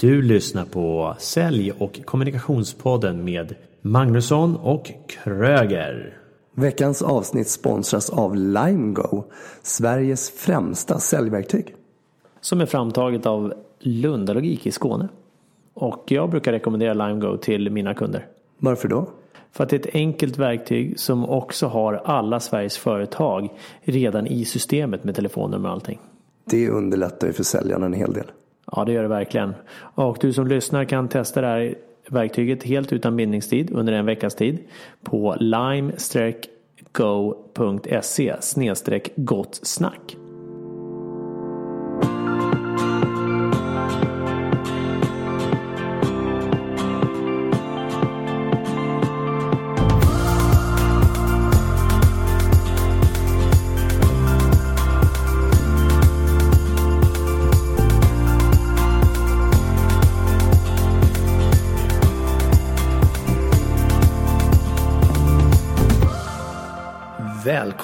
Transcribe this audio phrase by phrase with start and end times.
[0.00, 6.18] Du lyssnar på Sälj och kommunikationspodden med Magnusson och Kröger.
[6.54, 9.24] Veckans avsnitt sponsras av LimeGo,
[9.62, 11.74] Sveriges främsta säljverktyg.
[12.40, 15.08] Som är framtaget av Lundalogik i Skåne.
[15.74, 18.26] Och jag brukar rekommendera LimeGo till mina kunder.
[18.58, 19.08] Varför då?
[19.52, 23.48] För att det är ett enkelt verktyg som också har alla Sveriges företag
[23.80, 25.98] redan i systemet med telefonnummer och allting.
[26.44, 28.26] Det underlättar ju för säljarna en hel del.
[28.72, 29.54] Ja, det gör det verkligen.
[29.94, 31.74] Och du som lyssnar kan testa det här
[32.08, 34.58] verktyget helt utan bindningstid under en veckas tid
[35.02, 35.96] på lime-go.se
[39.16, 40.16] gott snack.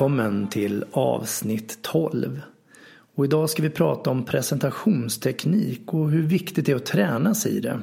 [0.02, 2.40] Välkommen till avsnitt 12.
[3.14, 7.52] Och idag ska vi prata om presentationsteknik och hur viktigt det är att träna sig
[7.52, 7.80] i det.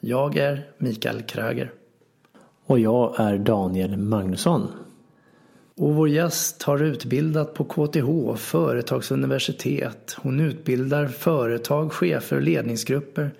[0.00, 1.72] Jag är Mikael Kröger.
[2.66, 4.66] Och jag är Daniel Magnusson.
[5.76, 10.16] Och vår gäst har utbildat på KTH, Företagsuniversitet.
[10.18, 13.30] Hon utbildar företag, chefer och ledningsgrupper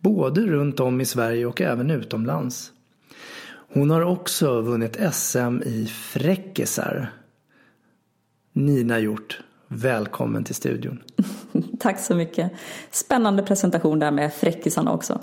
[0.00, 2.72] både runt om i Sverige och även utomlands.
[3.72, 7.12] Hon har också vunnit SM i fräckisar.
[8.52, 11.02] Nina Hjort, välkommen till studion.
[11.80, 12.52] Tack så mycket.
[12.90, 15.20] Spännande presentation där med fräckisarna också.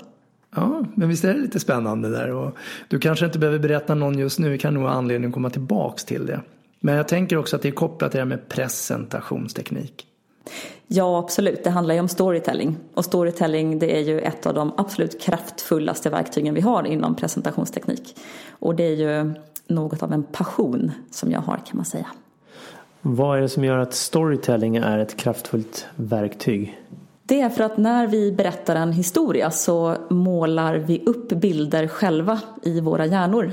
[0.54, 2.30] Ja, men visst är det lite spännande där.
[2.30, 2.56] Och
[2.88, 5.50] du kanske inte behöver berätta någon just nu, vi kan nog ha anledning att komma
[5.50, 6.40] tillbaks till det.
[6.80, 10.06] Men jag tänker också att det är kopplat till det här med presentationsteknik.
[10.86, 11.64] Ja, absolut.
[11.64, 12.76] Det handlar ju om storytelling.
[12.94, 18.16] Och storytelling det är ju ett av de absolut kraftfullaste verktygen vi har inom presentationsteknik.
[18.50, 19.34] Och det är ju
[19.66, 22.06] något av en passion som jag har kan man säga.
[23.08, 26.80] Vad är det som gör att storytelling är ett kraftfullt verktyg?
[27.22, 32.40] Det är för att när vi berättar en historia så målar vi upp bilder själva
[32.62, 33.50] i våra hjärnor.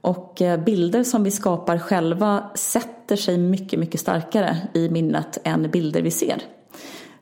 [0.00, 5.70] Och eh, bilder som vi skapar själva sätter sig mycket, mycket starkare i minnet än
[5.70, 6.42] bilder vi ser.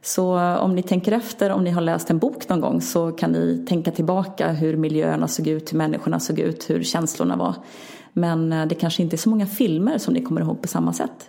[0.03, 3.13] Så eh, om ni tänker efter, om ni har läst en bok någon gång så
[3.13, 7.55] kan ni tänka tillbaka hur miljöerna såg ut, hur människorna såg ut, hur känslorna var.
[8.13, 10.93] Men eh, det kanske inte är så många filmer som ni kommer ihåg på samma
[10.93, 11.29] sätt.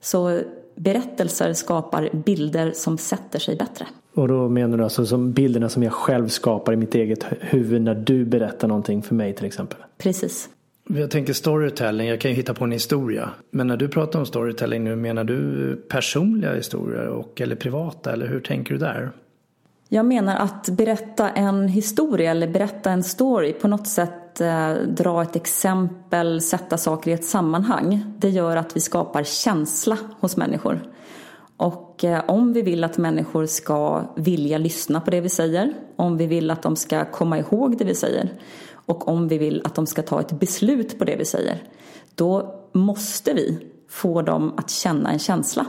[0.00, 0.40] Så
[0.74, 3.86] berättelser skapar bilder som sätter sig bättre.
[4.14, 7.82] Och då menar du alltså som bilderna som jag själv skapar i mitt eget huvud
[7.82, 9.78] när du berättar någonting för mig till exempel?
[9.98, 10.48] Precis.
[10.88, 13.30] Jag tänker storytelling, jag kan ju hitta på en historia.
[13.50, 18.26] Men när du pratar om storytelling nu, menar du personliga historier och, eller privata, eller
[18.26, 19.10] hur tänker du där?
[19.88, 25.22] Jag menar att berätta en historia eller berätta en story på något sätt eh, dra
[25.22, 28.04] ett exempel, sätta saker i ett sammanhang.
[28.18, 30.92] Det gör att vi skapar känsla hos människor.
[31.56, 36.16] Och eh, om vi vill att människor ska vilja lyssna på det vi säger, om
[36.16, 38.32] vi vill att de ska komma ihåg det vi säger
[38.72, 41.62] och om vi vill att de ska ta ett beslut på det vi säger,
[42.14, 43.58] då måste vi
[43.88, 45.66] få dem att känna en känsla.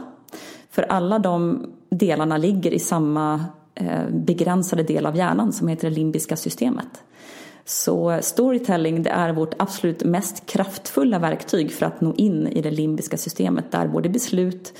[0.69, 3.45] För alla de delarna ligger i samma
[3.75, 7.03] eh, begränsade del av hjärnan som heter det limbiska systemet.
[7.69, 12.71] Så storytelling det är vårt absolut mest kraftfulla verktyg för att nå in i det
[12.71, 14.73] limbiska systemet där både beslut,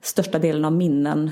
[0.00, 1.30] största delen av minnen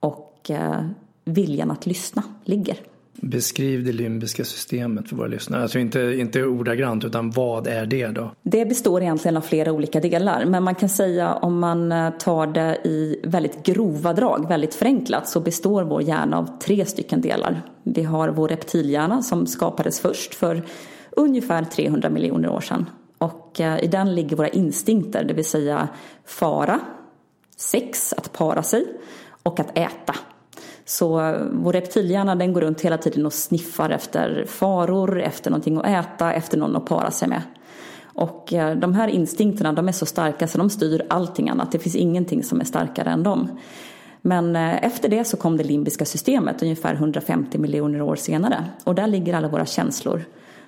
[0.00, 0.86] och eh,
[1.24, 2.78] viljan att lyssna ligger.
[3.20, 5.62] Beskriv det limbiska systemet för våra lyssnare.
[5.62, 8.30] Alltså inte, inte ordagrant utan vad är det då?
[8.42, 10.44] Det består egentligen av flera olika delar.
[10.44, 15.28] Men man kan säga om man eh, tar det i väldigt grova drag, väldigt förenklat,
[15.28, 17.62] så består vår hjärna av tre stycken delar.
[17.82, 20.62] Vi har vår reptilhjärna som skapades först för
[21.10, 22.86] ungefär 300 miljoner år sedan.
[23.18, 25.88] Och eh, i den ligger våra instinkter, det vill säga
[26.24, 26.80] fara,
[27.56, 28.86] sex, att para sig
[29.42, 30.14] och att äta.
[30.84, 35.86] Så vår reptilhjärna den går runt hela tiden och sniffar efter faror, efter någonting att
[35.86, 37.42] äta, efter någon att para sig med.
[38.14, 41.72] Och eh, de här instinkterna de är så starka så de styr allting annat.
[41.72, 43.58] Det finns ingenting som är starkare än dem.
[44.22, 48.64] Men eh, efter det så kom det limbiska systemet ungefär 150 miljoner år senare.
[48.84, 50.24] Och där ligger alla våra känslor.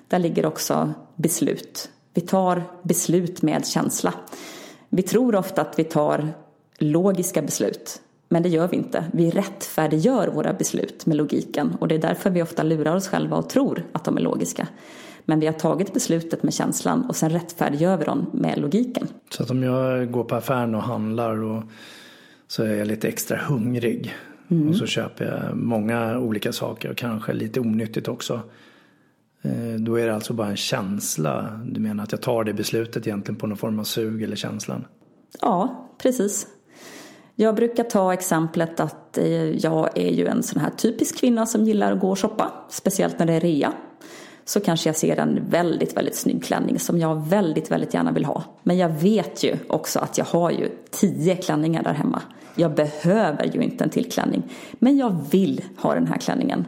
[0.07, 1.89] Där ligger också beslut.
[2.13, 4.13] Vi tar beslut med känsla.
[4.89, 6.27] Vi tror ofta att vi tar
[6.77, 8.01] logiska beslut.
[8.29, 9.05] Men det gör vi inte.
[9.13, 13.37] Vi rättfärdiggör våra beslut med logiken och det är därför vi ofta lurar oss själva
[13.37, 14.67] och tror att de är logiska.
[15.25, 19.07] Men vi har tagit beslutet med känslan och sen rättfärdiggör vi dem med logiken.
[19.29, 21.63] Så att om jag går på affären och handlar och
[22.47, 24.13] så är jag lite extra hungrig.
[24.49, 24.69] Mm.
[24.69, 28.41] Och så köper jag många olika saker och kanske lite onyttigt också.
[29.41, 31.61] Eh, då är det alltså bara en känsla.
[31.65, 34.85] Du menar att jag tar det beslutet egentligen på någon form av sug eller känslan?
[35.41, 36.47] Ja, precis.
[37.39, 41.63] Jag brukar ta exemplet att eh, jag är ju en sån här typisk kvinna som
[41.63, 42.51] gillar att gå och shoppa.
[42.69, 43.73] Speciellt när det är rea.
[44.45, 48.25] Så kanske jag ser en väldigt, väldigt snygg klänning som jag väldigt, väldigt gärna vill
[48.25, 48.43] ha.
[48.63, 52.21] Men jag vet ju också att jag har ju tio klänningar där hemma.
[52.55, 54.43] Jag behöver ju inte en till klänning.
[54.73, 56.65] Men jag vill ha den här klänningen.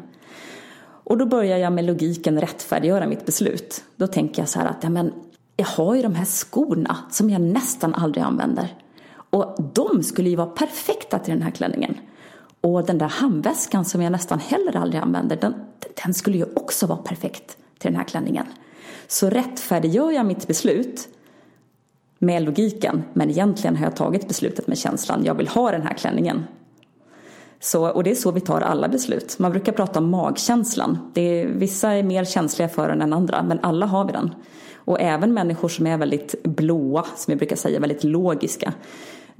[0.81, 3.83] Och då börjar jag med logiken rättfärdiggöra mitt beslut.
[3.95, 5.13] Då tänker jag så här att ja, men,
[5.55, 8.75] jag har ju de här skorna som jag nästan aldrig använder.
[9.29, 11.97] Och de skulle ju vara perfekta till den här klänningen.
[12.61, 15.53] Och den där handväskan som jag nästan heller aldrig använder, den,
[16.03, 18.45] den skulle ju också vara perfekt till den här klänningen.
[19.07, 21.09] Så rättfärdiggör jag mitt beslut
[22.19, 25.93] med logiken, men egentligen har jag tagit beslutet med känslan, jag vill ha den här
[25.93, 26.45] klänningen.
[27.59, 29.39] Så, och det är så vi tar alla beslut.
[29.39, 31.11] Man brukar prata om magkänslan.
[31.13, 34.35] Det är, vissa är mer känsliga för den än andra, men alla har vi den.
[34.75, 38.73] Och även människor som är väldigt blåa, som vi brukar säga, väldigt logiska,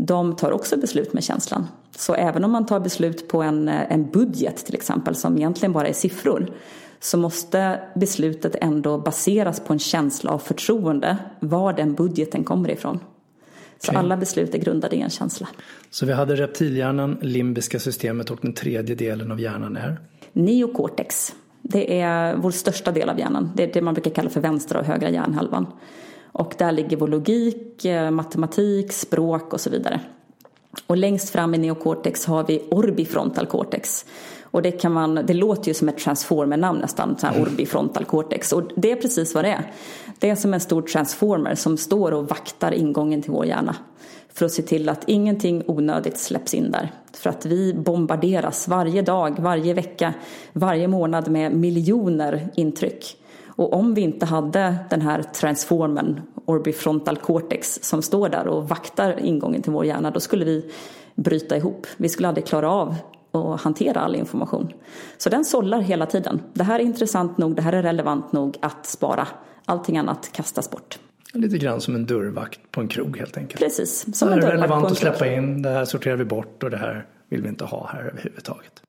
[0.01, 1.67] de tar också beslut med känslan.
[1.95, 5.87] Så även om man tar beslut på en, en budget till exempel, som egentligen bara
[5.87, 6.51] är siffror,
[6.99, 12.99] så måste beslutet ändå baseras på en känsla av förtroende var den budgeten kommer ifrån.
[13.79, 13.99] Så okay.
[13.99, 15.47] alla beslut är grundade i en känsla.
[15.89, 19.99] Så vi hade reptilhjärnan, limbiska systemet och den tredje delen av hjärnan är?
[20.33, 21.35] Neocortex.
[21.61, 23.51] Det är vår största del av hjärnan.
[23.55, 25.67] Det är det man brukar kalla för vänstra och högra hjärnhalvan.
[26.31, 29.99] Och där ligger vår logik, eh, matematik, språk och så vidare.
[30.87, 34.05] Och längst fram i neocortex har vi orbifrontal cortex.
[34.51, 37.47] Och det, kan man, det låter ju som ett transformer-namn nästan, så här mm.
[37.47, 38.53] orbifrontal cortex.
[38.53, 39.71] Och det är precis vad det är.
[40.19, 43.75] Det är som en stor transformer som står och vaktar ingången till vår hjärna.
[44.33, 46.91] För att se till att ingenting onödigt släpps in där.
[47.13, 50.13] För att vi bombarderas varje dag, varje vecka,
[50.53, 53.18] varje månad med miljoner intryck.
[53.59, 59.19] Och om vi inte hade den här transformen, orbifrontal cortex, som står där och vaktar
[59.19, 60.71] ingången till vår hjärna, då skulle vi
[61.15, 61.87] bryta ihop.
[61.97, 62.95] Vi skulle aldrig klara av
[63.31, 64.73] att hantera all information.
[65.17, 66.41] Så den sållar hela tiden.
[66.53, 69.27] Det här är intressant nog, det här är relevant nog att spara.
[69.65, 70.99] Allting annat kastas bort.
[71.33, 73.59] Lite grann som en dörrvakt på en krog helt enkelt.
[73.59, 76.69] Precis, som det här är relevant att släppa in, det här sorterar vi bort och
[76.69, 78.81] det här vill vi inte ha här överhuvudtaget.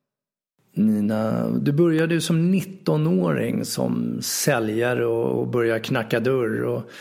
[0.73, 6.63] Nina, du började ju som 19-åring som säljare och började knacka dörr.
[6.63, 6.91] Och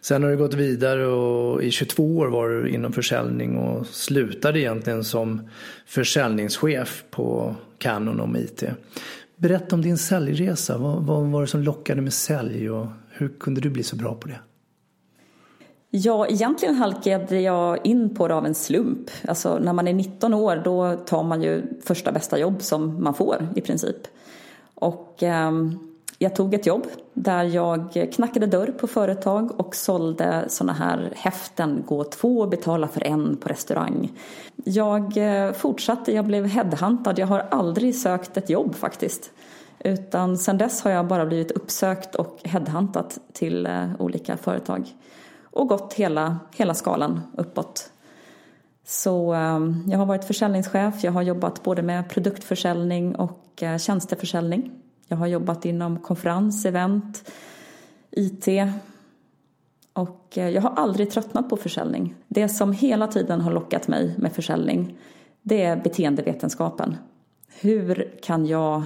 [0.00, 4.60] sen har du gått vidare och i 22 år var du inom försäljning och slutade
[4.60, 5.48] egentligen som
[5.86, 8.64] försäljningschef på Canon om IT.
[9.36, 10.78] Berätta om din säljresa.
[10.78, 14.14] Vad, vad var det som lockade med sälj och hur kunde du bli så bra
[14.14, 14.38] på det?
[15.92, 19.10] Ja, egentligen halkade jag in på det av en slump.
[19.28, 23.14] Alltså när man är 19 år då tar man ju första bästa jobb som man
[23.14, 23.96] får i princip.
[24.74, 25.50] Och eh,
[26.18, 31.82] jag tog ett jobb där jag knackade dörr på företag och sålde sådana här häften,
[31.86, 34.12] gå två och betala för en på restaurang.
[34.64, 39.30] Jag eh, fortsatte, jag blev headhuntad, jag har aldrig sökt ett jobb faktiskt.
[39.78, 44.94] Utan sen dess har jag bara blivit uppsökt och headhuntat till eh, olika företag
[45.50, 47.92] och gått hela, hela skalan uppåt.
[48.84, 54.70] Så ehm, jag har varit försäljningschef, jag har jobbat både med produktförsäljning och eh, tjänsteförsäljning.
[55.08, 57.30] Jag har jobbat inom konferens, event,
[58.10, 58.48] IT
[59.92, 62.14] och eh, jag har aldrig tröttnat på försäljning.
[62.28, 64.98] Det som hela tiden har lockat mig med försäljning
[65.42, 66.96] det är beteendevetenskapen.
[67.60, 68.82] Hur kan jag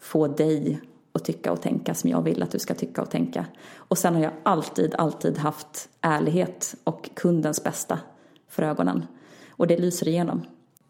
[0.00, 0.80] få dig
[1.18, 3.46] och tycka och tänka som jag vill att du ska tycka och tänka.
[3.76, 7.98] Och sen har jag alltid, alltid haft ärlighet och kundens bästa
[8.48, 9.06] för ögonen.
[9.50, 10.42] Och det lyser igenom.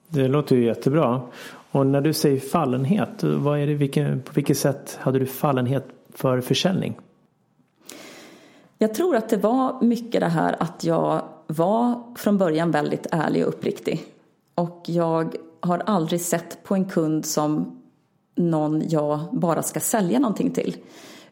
[0.08, 1.22] Det låter ju jättebra.
[1.70, 5.86] Och när du säger fallenhet, vad är det, vilken, på vilket sätt hade du fallenhet
[6.14, 6.98] för försäljning?
[8.78, 13.42] Jag tror att det var mycket det här att jag var från början väldigt ärlig
[13.42, 14.04] och uppriktig.
[14.54, 17.77] Och jag har aldrig sett på en kund som
[18.38, 20.76] någon jag bara ska sälja någonting till.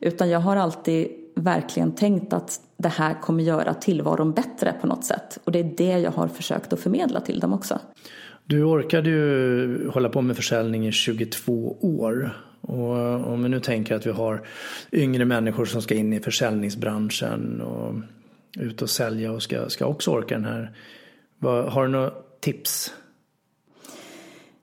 [0.01, 5.05] Utan jag har alltid verkligen tänkt att det här kommer göra tillvaron bättre på något
[5.05, 5.39] sätt.
[5.45, 7.79] Och det är det jag har försökt att förmedla till dem också.
[8.45, 12.43] Du orkade ju hålla på med försäljning i 22 år.
[12.61, 14.47] Och om vi nu tänker att vi har
[14.93, 17.95] yngre människor som ska in i försäljningsbranschen och
[18.59, 20.73] ut och sälja och ska, ska också orka den här.
[21.69, 22.95] Har du några tips?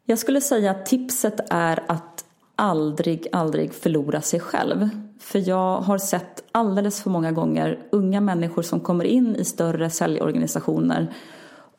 [0.06, 2.23] Jag skulle säga att tipset är att
[2.56, 4.90] aldrig, aldrig förlora sig själv.
[5.20, 9.90] För jag har sett alldeles för många gånger unga människor som kommer in i större
[9.90, 11.14] säljorganisationer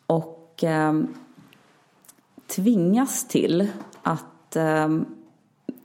[0.06, 0.92] och eh,
[2.46, 3.68] tvingas till
[4.02, 4.88] att eh,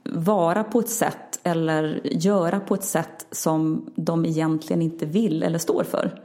[0.03, 5.59] vara på ett sätt eller göra på ett sätt som de egentligen inte vill eller
[5.59, 6.21] står för.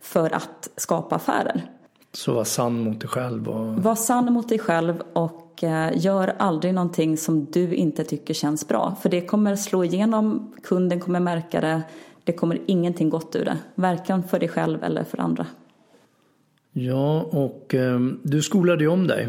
[0.00, 1.70] För att skapa affärer.
[2.12, 3.48] Så var sann mot dig själv.
[3.48, 3.82] Och...
[3.82, 8.68] Var sann mot dig själv och eh, gör aldrig någonting som du inte tycker känns
[8.68, 8.96] bra.
[9.02, 11.82] För det kommer slå igenom, kunden kommer märka det.
[12.24, 13.58] Det kommer ingenting gott ur det.
[13.74, 15.46] Varken för dig själv eller för andra.
[16.72, 19.28] Ja, och eh, du skolade ju om dig.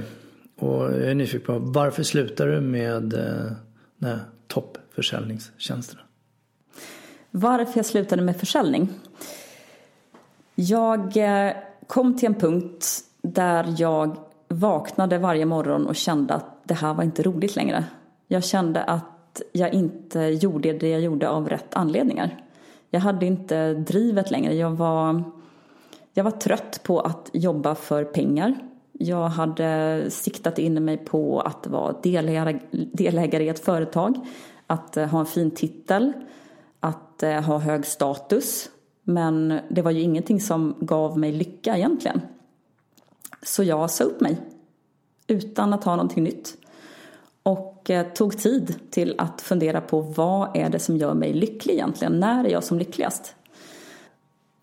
[0.59, 6.01] Och jag är nyfiken på varför slutade du med eh, toppförsäljningstjänsterna?
[7.31, 8.89] Varför jag slutade med försäljning?
[10.55, 11.53] Jag eh,
[11.87, 12.85] kom till en punkt
[13.21, 14.17] där jag
[14.53, 17.85] vaknade varje morgon och kände att det här var inte roligt längre.
[18.27, 22.43] Jag kände att jag inte gjorde det jag gjorde av rätt anledningar.
[22.89, 24.53] Jag hade inte drivet längre.
[24.53, 25.23] Jag var,
[26.13, 28.55] jag var trött på att jobba för pengar.
[28.91, 34.15] Jag hade siktat in mig på att vara delägare, delägare i ett företag,
[34.67, 36.13] att eh, ha en fin titel,
[36.79, 38.69] att eh, ha hög status.
[39.03, 42.21] Men det var ju ingenting som gav mig lycka egentligen.
[43.45, 44.37] Så jag sa upp mig
[45.27, 46.57] utan att ha någonting nytt.
[47.43, 51.73] Och eh, tog tid till att fundera på vad är det som gör mig lycklig
[51.73, 52.19] egentligen?
[52.19, 53.35] När är jag som lyckligast?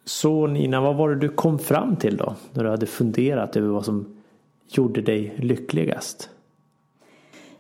[0.04, 2.34] Så Nina, vad var det du kom fram till då?
[2.52, 4.16] När du hade funderat över vad som
[4.68, 6.30] gjorde dig lyckligast?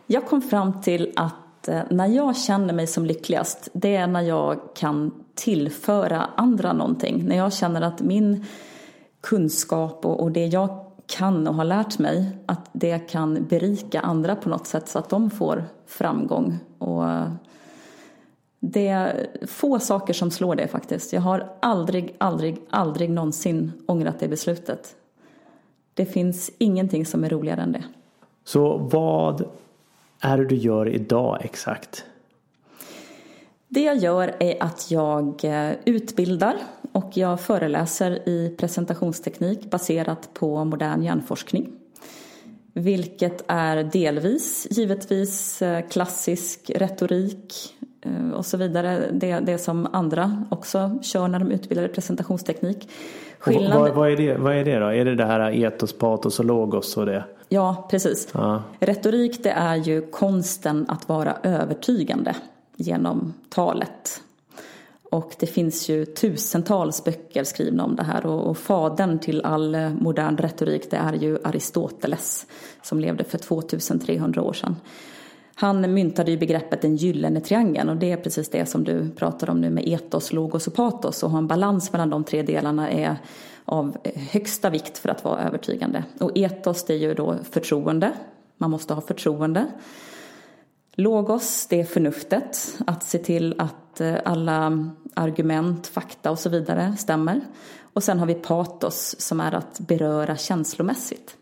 [0.06, 4.22] Jag kom fram till att eh, när jag känner mig som lyckligast, det är när
[4.22, 7.24] jag kan tillföra andra någonting.
[7.24, 8.44] När jag känner att min
[9.20, 14.48] kunskap och det jag kan och har lärt mig, att det kan berika andra på
[14.48, 16.58] något sätt så att de får framgång.
[16.78, 17.04] Och
[18.60, 21.12] det är få saker som slår det faktiskt.
[21.12, 24.96] Jag har aldrig, aldrig, aldrig någonsin ångrat det beslutet.
[25.94, 27.84] Det finns ingenting som är roligare än det.
[28.44, 29.44] Så vad
[30.20, 32.04] är det du gör idag exakt?
[33.68, 36.56] Det jag gör är att jag eh, utbildar
[36.92, 41.72] och jag föreläser i presentationsteknik baserat på modern hjärnforskning.
[42.72, 49.10] Vilket är delvis givetvis eh, klassisk retorik eh, och så vidare.
[49.12, 52.88] Det, det som andra också kör när de utbildar i presentationsteknik.
[53.38, 53.80] Skillnad...
[53.80, 54.86] Vad, vad, är det, vad är det då?
[54.86, 57.24] Är det det här etos, patos och logos och det?
[57.48, 58.28] Ja, precis.
[58.32, 58.62] Ja.
[58.80, 62.36] Retorik det är ju konsten att vara övertygande
[62.76, 64.22] genom talet.
[65.10, 69.74] Och det finns ju tusentals böcker skrivna om det här och, och fadern till all
[69.74, 72.46] eh, modern retorik det är ju Aristoteles
[72.82, 74.76] som levde för 2300 år sedan.
[75.54, 79.50] Han myntade ju begreppet den gyllene triangeln och det är precis det som du pratar
[79.50, 82.90] om nu med etos, logos och patos och ha en balans mellan de tre delarna
[82.90, 83.16] är
[83.64, 86.04] av högsta vikt för att vara övertygande.
[86.20, 88.12] Och etos det är ju då förtroende,
[88.56, 89.66] man måste ha förtroende.
[90.94, 96.48] Logos, det är förnuftet, att se till att att eh, alla argument, fakta och så
[96.48, 97.40] vidare stämmer.
[97.92, 101.36] Och sen har vi patos som är att beröra känslomässigt.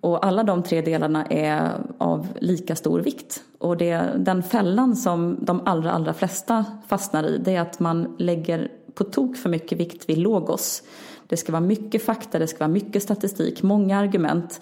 [0.00, 3.42] Och alla de tre delarna är av lika stor vikt.
[3.58, 8.16] Och det, den fällan som de allra, allra flesta fastnar i det är att man
[8.18, 10.82] lägger på tok för mycket vikt vid logos.
[11.26, 14.60] Det ska vara mycket fakta, det ska vara mycket statistik, många argument.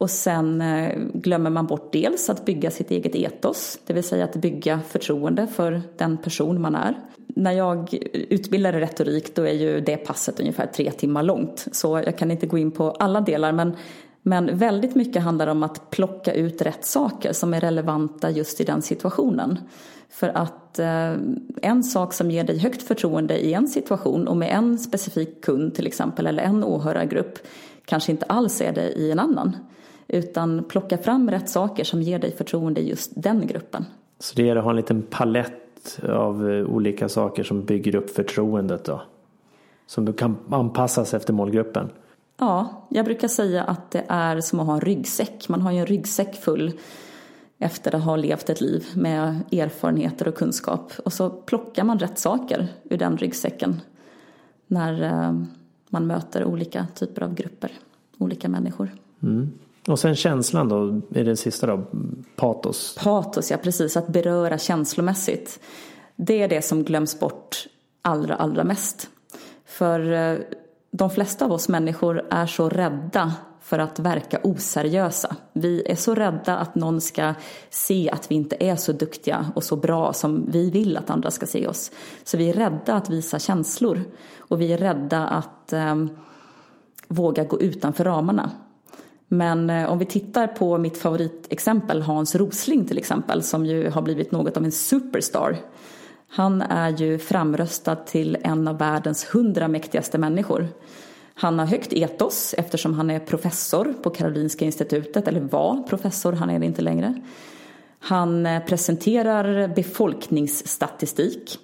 [0.00, 4.24] Och sen eh, glömmer man bort dels att bygga sitt eget etos, det vill säga
[4.24, 6.98] att bygga förtroende för den person man är.
[7.26, 11.66] När jag utbildar i retorik då är ju det passet ungefär tre timmar långt.
[11.72, 13.76] Så jag kan inte gå in på alla delar men,
[14.22, 18.64] men väldigt mycket handlar om att plocka ut rätt saker som är relevanta just i
[18.64, 19.58] den situationen.
[20.10, 21.14] För att eh,
[21.62, 25.74] en sak som ger dig högt förtroende i en situation och med en specifik kund
[25.74, 27.38] till exempel eller en åhörargrupp
[27.84, 29.56] kanske inte alls är det i en annan.
[30.12, 33.84] Utan plocka fram rätt saker som ger dig förtroende i just den gruppen.
[34.18, 38.10] Så det gäller att ha en liten palett av eh, olika saker som bygger upp
[38.10, 39.02] förtroendet då?
[39.86, 41.90] Som kan anpassas efter målgruppen?
[42.36, 45.48] Ja, jag brukar säga att det är som att ha en ryggsäck.
[45.48, 46.72] Man har ju en ryggsäck full
[47.58, 50.92] efter att ha levt ett liv med erfarenheter och kunskap.
[51.04, 53.80] Och så plockar man rätt saker ur den ryggsäcken
[54.66, 55.42] när eh,
[55.88, 57.72] man möter olika typer av grupper,
[58.18, 58.90] olika människor.
[59.22, 59.50] Mm.
[59.88, 61.86] Och sen känslan då, är det sista då,
[62.36, 62.98] patos?
[63.02, 65.60] Patos, ja precis, att beröra känslomässigt.
[66.16, 67.66] Det är det som glöms bort
[68.02, 69.08] allra, allra mest.
[69.64, 70.38] För eh,
[70.90, 75.36] de flesta av oss människor är så rädda för att verka oseriösa.
[75.52, 77.34] Vi är så rädda att någon ska
[77.70, 81.30] se att vi inte är så duktiga och så bra som vi vill att andra
[81.30, 81.90] ska se oss.
[82.24, 84.00] Så vi är rädda att visa känslor
[84.38, 85.94] och vi är rädda att eh,
[87.08, 88.50] våga gå utanför ramarna.
[89.32, 94.02] Men eh, om vi tittar på mitt favoritexempel Hans Rosling till exempel som ju har
[94.02, 95.56] blivit något av en superstar.
[96.28, 100.68] Han är ju framröstad till en av världens hundra mäktigaste människor.
[101.34, 106.50] Han har högt etos eftersom han är professor på Karolinska institutet, eller var professor, han
[106.50, 107.14] är det inte längre.
[107.98, 111.58] Han eh, presenterar befolkningsstatistik.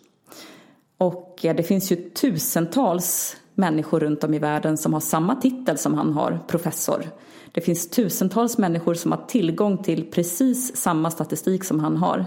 [0.98, 5.78] Och eh, det finns ju tusentals människor runt om i världen som har samma titel
[5.78, 7.04] som han har, professor.
[7.52, 12.26] Det finns tusentals människor som har tillgång till precis samma statistik som han har.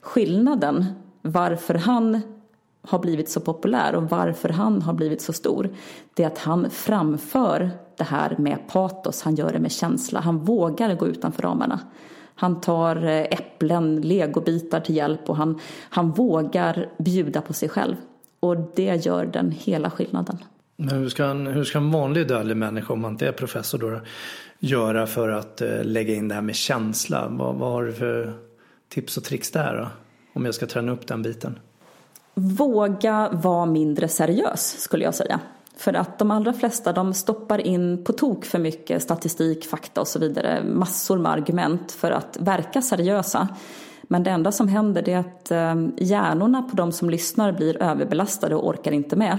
[0.00, 0.84] Skillnaden
[1.22, 2.20] varför han
[2.82, 5.68] har blivit så populär och varför han har blivit så stor
[6.14, 10.38] det är att han framför det här med patos, han gör det med känsla, han
[10.38, 11.80] vågar gå utanför ramarna.
[12.34, 15.58] Han tar eh, äpplen, legobitar till hjälp och han,
[15.90, 17.96] han vågar bjuda på sig själv.
[18.40, 20.38] Och det gör den hela skillnaden.
[20.76, 23.78] Men hur ska, en, hur ska en vanlig dödlig människa, om man inte är professor
[23.78, 24.00] då,
[24.60, 27.28] göra för att eh, lägga in det här med känsla?
[27.28, 28.34] Vad, vad har du för
[28.88, 29.88] tips och tricks där då?
[30.32, 31.58] Om jag ska träna upp den biten.
[32.34, 35.40] Våga vara mindre seriös skulle jag säga.
[35.76, 40.08] För att de allra flesta de stoppar in på tok för mycket statistik, fakta och
[40.08, 40.62] så vidare.
[40.64, 43.48] Massor med argument för att verka seriösa.
[44.02, 48.54] Men det enda som händer är att eh, hjärnorna på de som lyssnar blir överbelastade
[48.54, 49.38] och orkar inte med.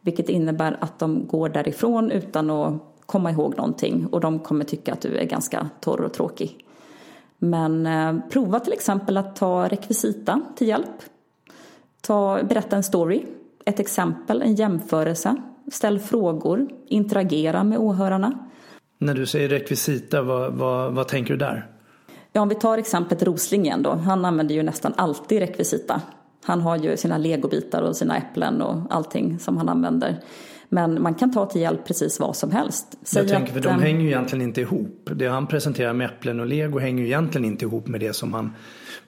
[0.00, 4.92] Vilket innebär att de går därifrån utan att komma ihåg någonting och de kommer tycka
[4.92, 6.64] att du är ganska torr och tråkig.
[7.38, 11.02] Men eh, prova till exempel att ta rekvisita till hjälp.
[12.00, 13.24] Ta, berätta en story,
[13.64, 15.36] ett exempel, en jämförelse.
[15.72, 18.32] Ställ frågor, interagera med åhörarna.
[18.98, 21.70] När du säger rekvisita, vad, vad, vad tänker du där?
[22.32, 23.90] Ja, om vi tar exemplet Rosling igen då.
[23.90, 26.02] Han använder ju nästan alltid rekvisita.
[26.44, 30.20] Han har ju sina legobitar och sina äpplen och allting som han använder.
[30.68, 32.98] Men man kan ta till hjälp precis vad som helst.
[33.02, 35.10] Säg jag tänker, för de hänger ju egentligen inte ihop.
[35.14, 38.34] Det han presenterar med äpplen och lego hänger ju egentligen inte ihop med det som
[38.34, 38.54] han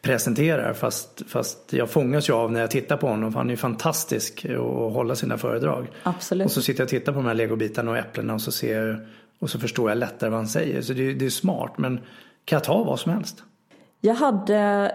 [0.02, 0.72] presenterar.
[0.72, 3.32] Fast, fast jag fångas ju av när jag tittar på honom.
[3.32, 5.90] För han är ju fantastisk att hålla sina föredrag.
[6.02, 6.46] Absolut.
[6.46, 8.82] Och så sitter jag och tittar på de här legobitarna och äpplena och så ser
[8.82, 8.96] jag,
[9.38, 10.82] och så förstår jag lättare vad han säger.
[10.82, 11.72] Så det, det är smart.
[11.78, 11.96] Men
[12.44, 13.42] kan jag ta vad som helst?
[14.00, 14.92] Jag hade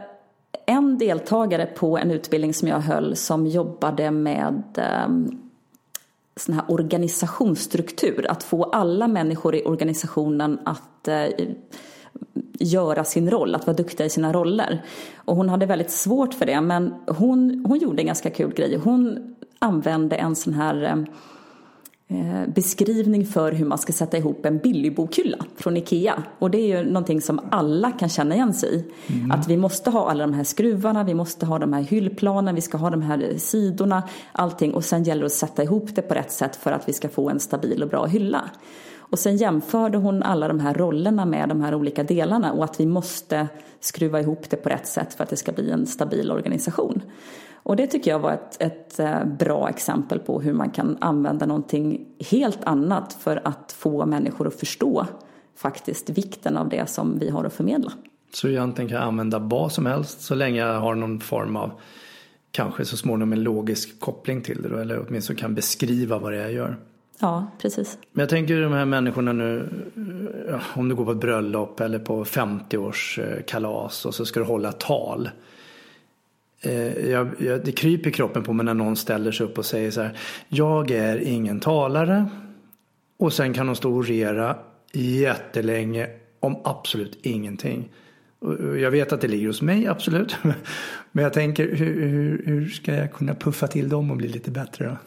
[0.66, 4.64] en deltagare på en utbildning som jag höll som jobbade med
[5.08, 5.40] um,
[6.36, 8.32] sån här organisationsstruktur.
[8.32, 11.28] Att få alla människor i organisationen att eh,
[12.60, 14.86] göra sin roll, att vara duktiga i sina roller.
[15.16, 18.76] Och hon hade väldigt svårt för det men hon, hon gjorde en ganska kul grej.
[18.84, 21.04] Hon använde en sån här Eh,
[22.48, 26.24] beskrivning för hur man ska sätta ihop en billigbokhylla från Ikea.
[26.40, 28.86] Och det är ju någonting som alla kan känna igen sig i.
[29.14, 29.32] Mm.
[29.32, 32.62] Att vi måste ha alla de här skruvarna, vi måste ha de här hyllplanen, vi
[32.62, 34.74] ska ha de här sidorna, allting.
[34.74, 37.10] Och sen gäller det att sätta ihop det på rätt sätt för att vi ska
[37.10, 38.50] få en stabil och bra hylla.
[38.98, 42.80] Och sen jämförde hon alla de här rollerna med de här olika delarna och att
[42.80, 43.48] vi måste
[43.80, 47.02] skruva ihop det på rätt sätt för att det ska bli en stabil organisation.
[47.64, 51.46] Och det tycker jag var ett, ett eh, bra exempel på hur man kan använda
[51.46, 55.08] någonting helt annat för att få människor att förstå
[55.56, 57.92] faktiskt vikten av det som vi har att förmedla.
[58.34, 61.72] Så egentligen kan jag använda vad som helst så länge jag har någon form av
[62.52, 66.38] kanske så småningom en logisk koppling till det då, eller åtminstone kan beskriva vad det
[66.38, 66.78] är jag gör.
[67.20, 67.98] Ja, precis.
[68.12, 69.70] Men jag tänker de här människorna nu,
[70.76, 75.30] om du går på ett bröllop eller på 50-årskalas och så ska du hålla tal.
[76.64, 79.66] Eh, jag, jag, det kryper i kroppen på mig när någon ställer sig upp och
[79.66, 80.18] säger så här.
[80.48, 82.26] Jag är ingen talare.
[83.20, 84.58] Och sen kan de stå och orera
[84.94, 87.90] jättelänge om absolut ingenting.
[88.80, 90.38] Jag vet att det ligger hos mig, absolut.
[91.12, 94.52] Men jag tänker, hur, hur, hur ska jag kunna puffa till dem och bli lite
[94.52, 94.98] bättre då?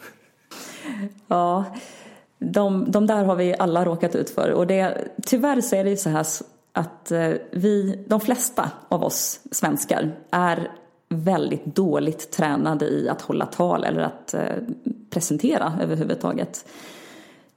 [1.27, 1.65] Ja,
[2.39, 4.51] de, de där har vi alla råkat ut för.
[4.51, 6.25] Och det, tyvärr så är det ju så här
[6.73, 10.71] att eh, vi, de flesta av oss svenskar är
[11.09, 14.41] väldigt dåligt tränade i att hålla tal eller att eh,
[15.09, 16.65] presentera överhuvudtaget.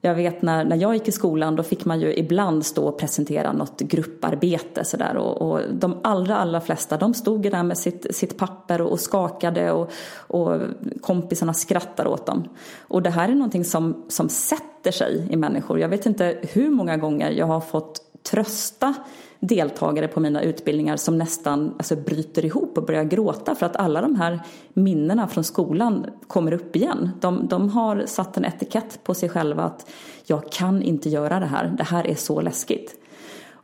[0.02, 2.98] Jag vet när, när jag gick i skolan då fick man ju ibland stå och
[2.98, 8.14] presentera något grupparbete sådär och, och de allra allra flesta de stod där med sitt,
[8.16, 10.60] sitt papper och, och skakade och, och
[11.00, 12.48] kompisarna skrattade åt dem.
[12.78, 15.80] Och det här är någonting som, som sätter sig i människor.
[15.80, 18.94] Jag vet inte hur många gånger jag har fått trösta
[19.40, 24.00] deltagare på mina utbildningar som nästan alltså, bryter ihop och börjar gråta för att alla
[24.00, 24.40] de här
[24.72, 27.10] minnena från skolan kommer upp igen.
[27.20, 29.90] De, de har satt en etikett på sig själva att
[30.26, 32.94] jag kan inte göra det här, det här är så läskigt.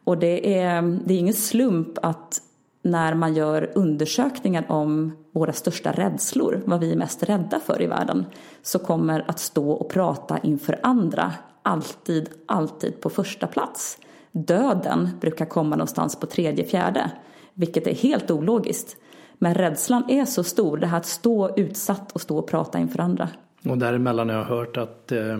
[0.04, 2.42] Och det är, det är ingen slump att
[2.82, 7.86] när man gör undersökningar om våra största rädslor, vad vi är mest rädda för i
[7.86, 8.26] världen,
[8.62, 13.98] så kommer att stå och prata inför andra alltid, alltid på första plats
[14.36, 17.10] döden brukar komma någonstans på tredje, fjärde.
[17.54, 18.96] Vilket är helt ologiskt.
[19.38, 23.00] Men rädslan är så stor, det här att stå utsatt och stå och prata inför
[23.00, 23.28] andra.
[23.64, 25.38] Och däremellan har jag hört att, eh,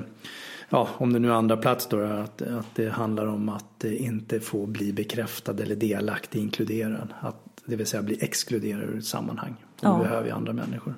[0.69, 4.41] ja, om det nu är andra plats då, att, att det handlar om att inte
[4.41, 7.15] få bli bekräftad eller delaktig, inkluderad.
[7.21, 9.57] Att, det vill säga bli exkluderad ur ett sammanhang.
[9.77, 9.99] Och ja.
[9.99, 10.95] behöver vi andra människor.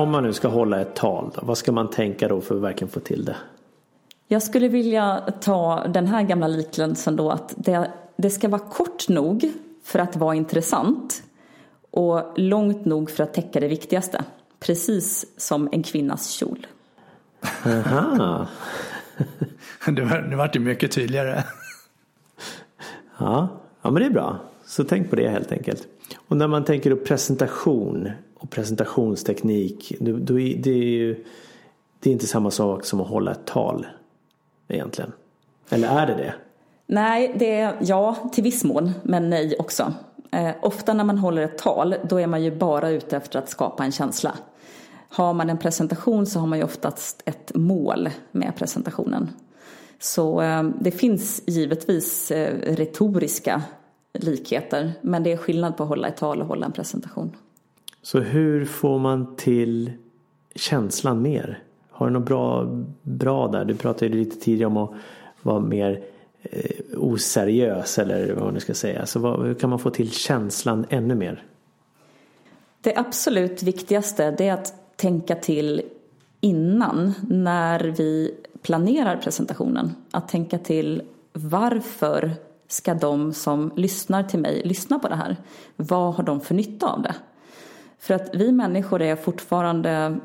[0.00, 2.60] Om man nu ska hålla ett tal, då, vad ska man tänka då för att
[2.60, 3.36] verkligen få till det?
[4.28, 9.08] Jag skulle vilja ta den här gamla liknelsen då att det, det ska vara kort
[9.08, 9.52] nog
[9.84, 11.22] för att vara intressant
[11.90, 14.24] och långt nog för att täcka det viktigaste.
[14.60, 16.66] Precis som en kvinnas kjol.
[17.66, 18.46] Aha.
[19.86, 21.44] det, var, det vart ju mycket tydligare.
[23.18, 23.48] ja.
[23.82, 24.38] ja, men det är bra.
[24.64, 25.86] Så tänk på det helt enkelt.
[26.28, 28.10] Och när man tänker då presentation
[28.40, 29.94] och presentationsteknik.
[30.00, 31.24] Du, du, det, är ju,
[32.00, 33.86] det är inte samma sak som att hålla ett tal
[34.68, 35.12] egentligen.
[35.68, 36.34] Eller är det det?
[36.86, 39.94] Nej, det är ja till viss mån, men nej också.
[40.30, 43.48] Eh, ofta när man håller ett tal, då är man ju bara ute efter att
[43.48, 44.34] skapa en känsla.
[45.08, 49.30] Har man en presentation så har man ju oftast ett mål med presentationen.
[49.98, 53.62] Så eh, det finns givetvis eh, retoriska
[54.12, 57.36] likheter, men det är skillnad på att hålla ett tal och hålla en presentation.
[58.02, 59.92] Så hur får man till
[60.54, 61.62] känslan mer?
[61.90, 62.68] Har du något bra,
[63.02, 63.64] bra där?
[63.64, 64.90] Du pratade lite tidigare om att
[65.42, 66.04] vara mer
[66.42, 69.06] eh, oseriös eller vad man nu ska säga.
[69.06, 71.44] Så vad, hur kan man få till känslan ännu mer?
[72.80, 75.82] Det absolut viktigaste det är att tänka till
[76.40, 79.94] innan när vi planerar presentationen.
[80.10, 82.30] Att tänka till varför
[82.68, 85.36] ska de som lyssnar till mig lyssna på det här?
[85.76, 87.14] Vad har de för nytta av det?
[88.00, 90.18] För att vi människor är fortfarande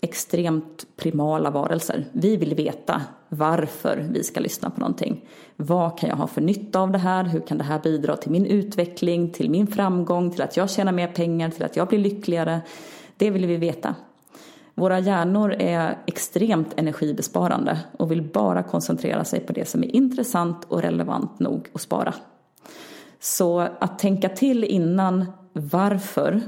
[0.00, 2.04] extremt primala varelser.
[2.12, 5.24] Vi vill veta varför vi ska lyssna på någonting.
[5.56, 7.24] Vad kan jag ha för nytta av det här?
[7.24, 10.92] Hur kan det här bidra till min utveckling, till min framgång, till att jag tjänar
[10.92, 12.60] mer pengar, till att jag blir lyckligare?
[13.16, 13.94] Det vill vi veta.
[14.74, 20.64] Våra hjärnor är extremt energibesparande och vill bara koncentrera sig på det som är intressant
[20.68, 22.14] och relevant nog att spara.
[23.20, 26.40] Så att tänka till innan varför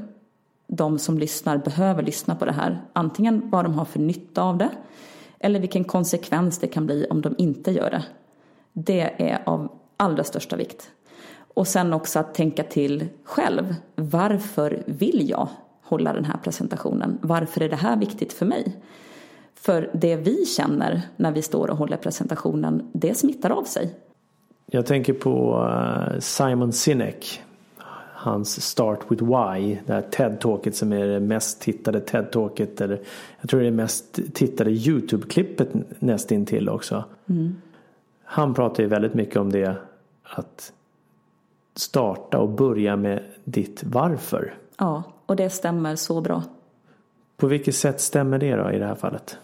[0.76, 2.82] de som lyssnar behöver lyssna på det här.
[2.92, 4.70] Antingen vad de har för nytta av det
[5.38, 8.04] eller vilken konsekvens det kan bli om de inte gör det.
[8.72, 10.90] Det är av allra största vikt.
[11.54, 13.74] Och sen också att tänka till själv.
[13.94, 15.48] Varför vill jag
[15.82, 17.18] hålla den här presentationen?
[17.22, 18.76] Varför är det här viktigt för mig?
[19.54, 23.94] För det vi känner när vi står och håller presentationen, det smittar av sig.
[24.66, 27.42] Jag tänker på eh, Simon Sinek
[28.22, 33.00] hans Start with Why, det här TED-talket som är det mest tittade TED-talket eller
[33.40, 37.04] jag tror det är det mest tittade YouTube-klippet nästintill också.
[37.28, 37.56] Mm.
[38.24, 39.76] Han pratar ju väldigt mycket om det
[40.22, 40.72] att
[41.74, 44.54] starta och börja med ditt varför.
[44.78, 46.42] Ja, och det stämmer så bra.
[47.36, 49.38] På vilket sätt stämmer det då i det här fallet?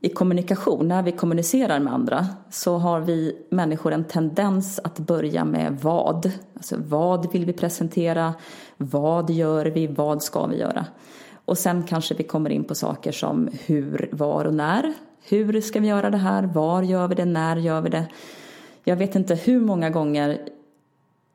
[0.00, 5.44] I kommunikation, när vi kommunicerar med andra, så har vi människor en tendens att börja
[5.44, 6.32] med vad.
[6.54, 8.34] Alltså vad vill vi presentera?
[8.76, 9.86] Vad gör vi?
[9.86, 10.86] Vad ska vi göra?
[11.44, 14.92] Och sen kanske vi kommer in på saker som hur, var och när.
[15.22, 16.42] Hur ska vi göra det här?
[16.42, 17.24] Var gör vi det?
[17.24, 18.06] När gör vi det?
[18.84, 20.48] Jag vet inte hur många gånger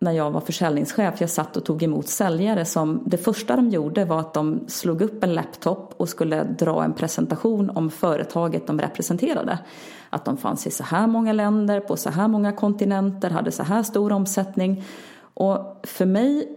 [0.03, 4.05] när jag var försäljningschef, jag satt och tog emot säljare som det första de gjorde
[4.05, 8.81] var att de slog upp en laptop och skulle dra en presentation om företaget de
[8.81, 9.59] representerade.
[10.09, 13.63] Att de fanns i så här många länder, på så här många kontinenter, hade så
[13.63, 14.83] här stor omsättning.
[15.33, 16.47] Och för mig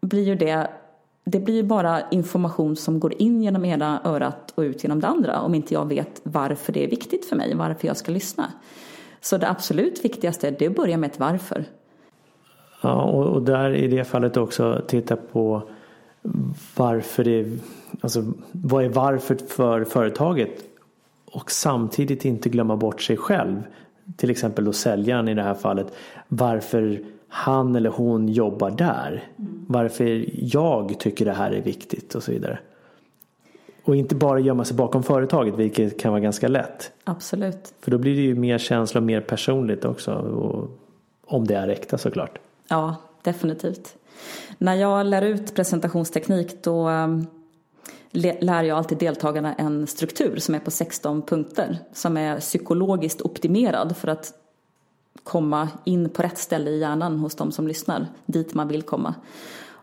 [0.00, 0.70] blir ju det
[1.30, 5.40] det blir bara information som går in genom ena örat och ut genom det andra
[5.40, 8.52] om inte jag vet varför det är viktigt för mig, varför jag ska lyssna.
[9.20, 11.64] Så det absolut viktigaste är att börja med ett varför.
[12.80, 15.62] Ja, och, och där i det fallet också titta på
[16.76, 17.46] varför det,
[18.00, 20.64] alltså vad är varför för företaget
[21.32, 23.62] och samtidigt inte glömma bort sig själv.
[24.16, 25.92] Till exempel då säljaren i det här fallet.
[26.28, 29.24] Varför han eller hon jobbar där.
[29.66, 32.58] Varför jag tycker det här är viktigt och så vidare.
[33.84, 36.92] Och inte bara gömma sig bakom företaget vilket kan vara ganska lätt.
[37.04, 37.74] Absolut.
[37.80, 40.14] För då blir det ju mer känsla och mer personligt också.
[40.14, 40.70] Och
[41.26, 42.38] om det är äkta såklart.
[42.68, 43.96] Ja, definitivt.
[44.58, 47.26] När jag lär ut presentationsteknik då, um,
[48.10, 53.96] lär jag alltid deltagarna en struktur som är på 16 punkter som är psykologiskt optimerad
[53.96, 54.32] för att
[55.24, 59.14] komma in på rätt ställe i hjärnan hos de som lyssnar, dit man vill komma.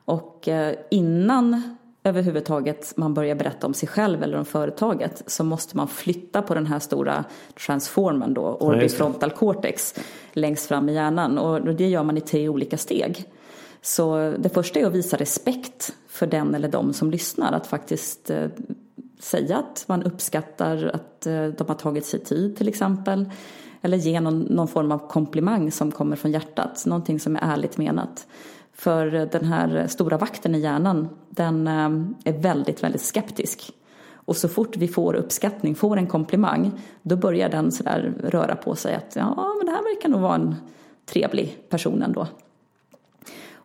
[0.05, 5.77] Och eh, innan överhuvudtaget man börjar berätta om sig själv eller om företaget så måste
[5.77, 7.23] man flytta på den här stora
[7.65, 9.95] transformen då, orbifrontal cortex,
[10.33, 11.37] längst fram i hjärnan.
[11.37, 13.25] Och det gör man i tre olika steg.
[13.81, 17.53] Så det första är att visa respekt för den eller de som lyssnar.
[17.53, 18.47] Att faktiskt eh,
[19.19, 23.29] säga att man uppskattar att eh, de har tagit sig tid till exempel.
[23.81, 26.85] Eller ge någon, någon form av komplimang som kommer från hjärtat.
[26.85, 28.27] Någonting som är ärligt menat.
[28.75, 33.71] För den här stora vakten i hjärnan, den eh, är väldigt, väldigt skeptisk.
[34.13, 38.75] Och så fort vi får uppskattning, får en komplimang, då börjar den sådär röra på
[38.75, 40.55] sig att ja, men det här verkar nog vara en
[41.05, 42.27] trevlig person ändå.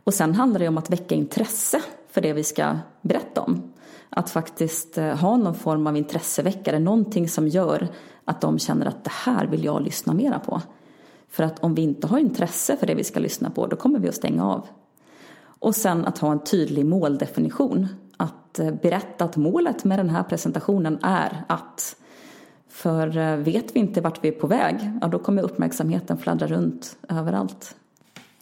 [0.05, 3.73] Och sen handlar det om att väcka intresse för det vi ska berätta om.
[4.11, 7.88] Att faktiskt eh, ha någon form av intresseväckare, någonting som gör
[8.25, 10.62] att de känner att det här vill jag lyssna mera på.
[11.29, 13.99] För att om vi inte har intresse för det vi ska lyssna på, då kommer
[13.99, 14.66] vi att stänga av.
[15.61, 17.88] Och sen att ha en tydlig måldefinition.
[18.16, 21.96] Att eh, berätta att målet med den här presentationen är att.
[22.68, 26.46] För eh, vet vi inte vart vi är på väg, ja då kommer uppmärksamheten fladdra
[26.46, 27.77] runt överallt.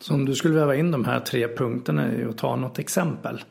[0.01, 3.45] Så om du skulle väva in de här tre punkterna och ta något exempel.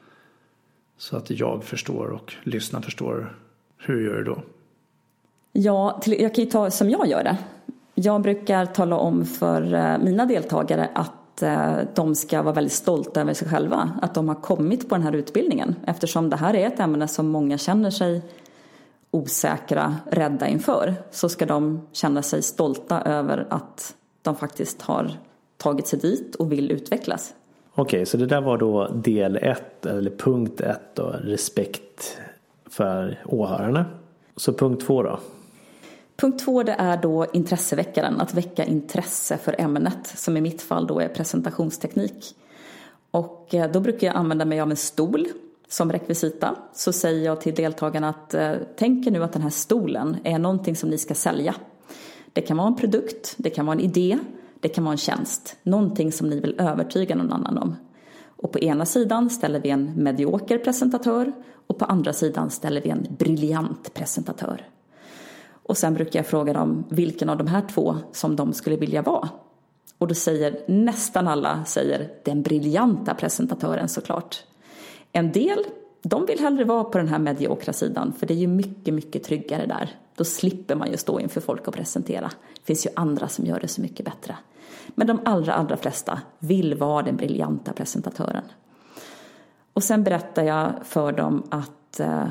[0.97, 3.35] Så att jag förstår och lyssnaren förstår.
[3.77, 4.43] Hur gör du då?
[5.51, 7.37] Ja, jag kan ju ta som jag gör det.
[7.95, 13.21] Jag brukar tala om för eh, mina deltagare att Eh, de ska vara väldigt stolta
[13.21, 13.91] över sig själva.
[14.01, 15.75] Att de har kommit på den här utbildningen.
[15.87, 18.21] Eftersom det här är ett ämne som många känner sig
[19.11, 20.95] osäkra, rädda inför.
[21.11, 25.11] Så ska de känna sig stolta över att de faktiskt har
[25.57, 27.33] tagit sig dit och vill utvecklas.
[27.73, 32.17] Okej, så det där var då del 1 eller punkt 1 då, respekt
[32.69, 33.85] för åhörarna.
[34.35, 35.19] Så punkt 2 då?
[36.17, 40.87] Punkt två det är då intresseväckaren, att väcka intresse för ämnet som i mitt fall
[40.87, 42.35] då är presentationsteknik.
[43.11, 45.27] Och eh, då brukar jag använda mig av en stol
[45.67, 46.55] som rekvisita.
[46.73, 50.39] Så säger jag till deltagarna att eh, tänk er nu att den här stolen är
[50.39, 51.55] någonting som ni ska sälja.
[52.33, 54.19] Det kan vara en produkt, det kan vara en idé,
[54.59, 55.55] det kan vara en tjänst.
[55.63, 57.75] Någonting som ni vill övertyga någon annan om.
[58.37, 61.33] Och på ena sidan ställer vi en medioker presentatör
[61.67, 64.65] och på andra sidan ställer vi en briljant presentatör.
[65.67, 69.01] Och sen brukar jag fråga dem vilken av de här två som de skulle vilja
[69.01, 69.29] vara.
[69.97, 74.43] Och då säger nästan alla säger den briljanta presentatören såklart.
[75.11, 75.63] En del,
[76.01, 79.23] de vill hellre vara på den här mediokra sidan för det är ju mycket, mycket
[79.23, 79.95] tryggare där.
[80.15, 82.31] Då slipper man ju stå inför folk och presentera.
[82.55, 84.35] Det finns ju andra som gör det så mycket bättre.
[84.87, 88.43] Men de allra, allra flesta vill vara den briljanta presentatören.
[89.73, 92.27] Och sen berättar jag för dem att eh,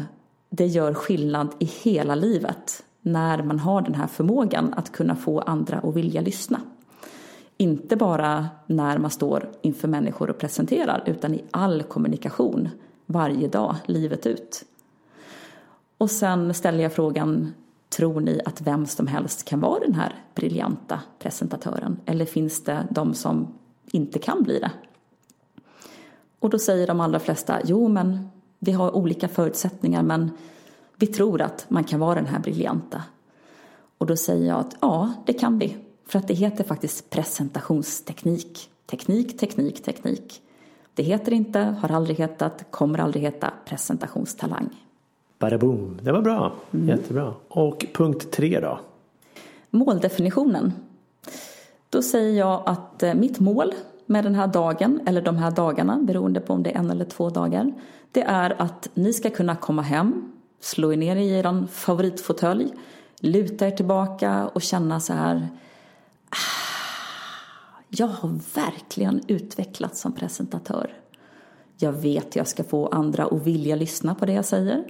[0.50, 5.40] det gör skillnad i hela livet när man har den här förmågan att kunna få
[5.40, 6.60] andra att vilja lyssna.
[7.56, 12.68] Inte bara när man står inför människor och presenterar utan i all kommunikation
[13.06, 14.64] varje dag, livet ut.
[15.98, 17.54] Och sen ställer jag frågan,
[17.88, 22.00] tror ni att vem som helst kan vara den här briljanta presentatören?
[22.06, 23.54] Eller finns det de som
[23.92, 24.70] inte kan bli det?
[26.38, 30.30] Och då säger de allra flesta, jo men vi har olika förutsättningar men
[30.96, 33.02] vi tror att man kan vara den här briljanta.
[33.98, 35.76] Och då säger jag att ja, det kan vi.
[36.06, 38.70] För att det heter faktiskt presentationsteknik.
[38.86, 40.42] Teknik, teknik, teknik.
[40.94, 44.68] Det heter inte, har aldrig hetat, kommer aldrig heta presentationstalang.
[45.38, 46.52] Badaboom, det var bra.
[46.70, 46.88] Mm.
[46.88, 47.34] Jättebra.
[47.48, 48.80] Och punkt tre då?
[49.70, 50.72] Måldefinitionen.
[51.90, 53.74] Då säger jag att eh, mitt mål
[54.06, 57.04] med den här dagen, eller de här dagarna, beroende på om det är en eller
[57.04, 57.72] två dagar,
[58.12, 60.32] det är att ni ska kunna komma hem
[60.66, 62.70] slå er ner i er favoritfåtölj,
[63.20, 65.48] luta er tillbaka och känna så här
[66.30, 66.66] ah,
[67.88, 70.92] jag har verkligen utvecklats som presentatör.
[71.78, 74.84] Jag vet hur jag ska få andra att vilja lyssna på det jag säger.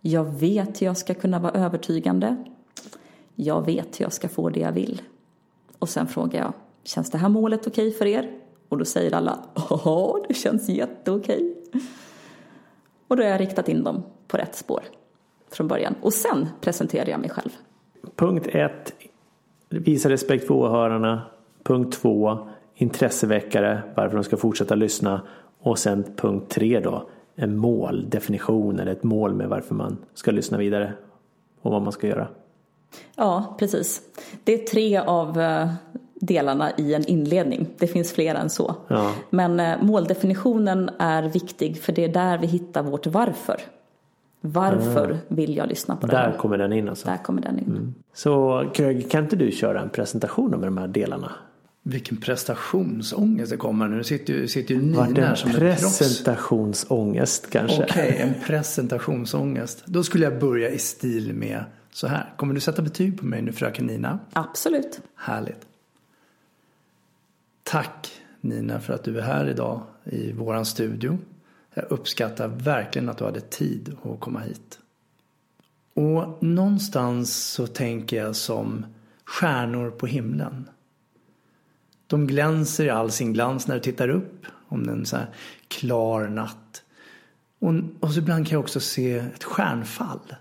[0.00, 2.36] Jag vet hur jag ska kunna vara övertygande.
[3.34, 5.02] Jag vet hur jag ska få det jag vill.
[5.78, 6.52] Och sen frågar jag,
[6.84, 8.30] känns det här målet okej okay för er?
[8.68, 9.38] Och då säger alla,
[9.70, 11.54] ja, det känns jätteokej.
[13.08, 14.84] Och då har jag riktat in dem på rätt spår
[15.50, 15.94] från början.
[16.02, 17.50] Och sen presenterar jag mig själv.
[18.16, 18.92] Punkt ett,
[19.68, 21.22] visa respekt för åhörarna.
[21.62, 22.38] Punkt två,
[22.74, 25.22] intresseväckare, varför de ska fortsätta lyssna.
[25.60, 30.58] Och sen punkt tre då, en måldefinition eller ett mål med varför man ska lyssna
[30.58, 30.92] vidare
[31.62, 32.28] och vad man ska göra.
[33.16, 34.02] Ja, precis.
[34.44, 35.68] Det är tre av eh,
[36.14, 37.66] delarna i en inledning.
[37.78, 38.74] Det finns fler än så.
[38.88, 39.12] Ja.
[39.30, 43.60] Men eh, måldefinitionen är viktig för det är där vi hittar vårt varför.
[44.40, 46.38] Varför vill jag lyssna på det Där här?
[46.38, 47.08] kommer den in alltså.
[47.08, 47.94] Där kommer den in.
[48.12, 51.32] Så Greg, kan inte du köra en presentation av de här delarna?
[51.82, 53.96] Vilken prestationsångest det kommer nu.
[53.96, 55.98] Nu sitter ju, sitter ju Nina här en som proffs.
[55.98, 57.82] presentationsångest kanske?
[57.82, 59.82] Okej, en presentationsångest.
[59.86, 62.32] Då skulle jag börja i stil med så här.
[62.36, 64.18] Kommer du sätta betyg på mig nu fröken Nina?
[64.32, 65.00] Absolut.
[65.14, 65.66] Härligt.
[67.62, 71.18] Tack Nina för att du är här idag i våran studio.
[71.78, 74.78] Jag uppskattar verkligen att du hade tid att komma hit.
[75.94, 78.86] Och någonstans så tänker jag som
[79.24, 80.68] stjärnor på himlen.
[82.06, 85.16] De glänser i all sin glans när du tittar upp om det är en så
[85.16, 85.26] här
[85.68, 86.82] klar natt.
[87.58, 90.34] Och, och så ibland kan jag också se ett stjärnfall.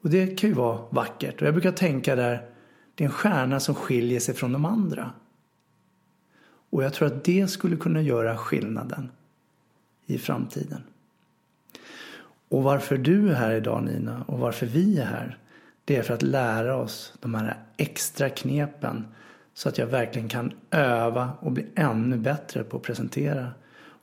[0.00, 1.40] Och det kan ju vara vackert.
[1.40, 2.48] Och jag brukar tänka där,
[2.94, 5.10] det är en stjärna som skiljer sig från de andra.
[6.70, 9.10] Och jag tror att det skulle kunna göra skillnaden
[10.06, 10.82] i framtiden.
[12.48, 15.38] Och varför du är här idag Nina och varför vi är här.
[15.84, 19.06] Det är för att lära oss de här extra knepen
[19.54, 23.50] så att jag verkligen kan öva och bli ännu bättre på att presentera.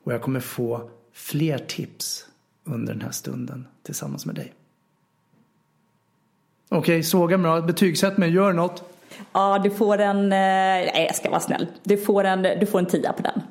[0.04, 2.26] Och jag kommer få fler tips
[2.64, 4.54] under den här stunden tillsammans med dig.
[6.70, 7.68] Okej, såga mig då.
[7.68, 8.30] Betygsätt mig.
[8.30, 8.84] Gör något.
[9.34, 10.18] Ja, du får en...
[10.24, 11.68] Eh, nej, jag ska vara snäll.
[11.84, 13.42] Du får en, du får en tia på den.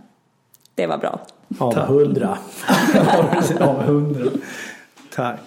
[0.78, 1.20] Det var bra.
[1.58, 2.38] Av hundra.
[3.60, 4.30] Av hundra.
[5.14, 5.40] Tack.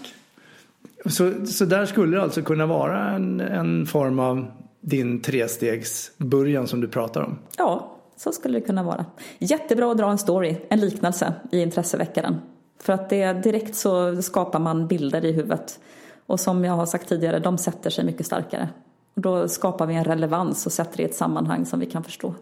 [1.06, 4.46] Så, så där skulle det alltså kunna vara en, en form av
[4.82, 7.38] din trestegsbörjan som du pratar om.
[7.58, 9.06] Ja, så skulle det kunna vara.
[9.39, 12.41] Jättebra att dra en story, en liknelse i intresseväckaren.
[12.82, 15.80] För att det direkt så skapar man bilder i huvudet.
[16.26, 18.70] Och som jag har sagt tidigare, de sätter sig mycket starkare.
[19.15, 22.04] Och då skapar vi en relevans och sätter det i ett sammanhang som vi kan
[22.04, 22.36] förstå.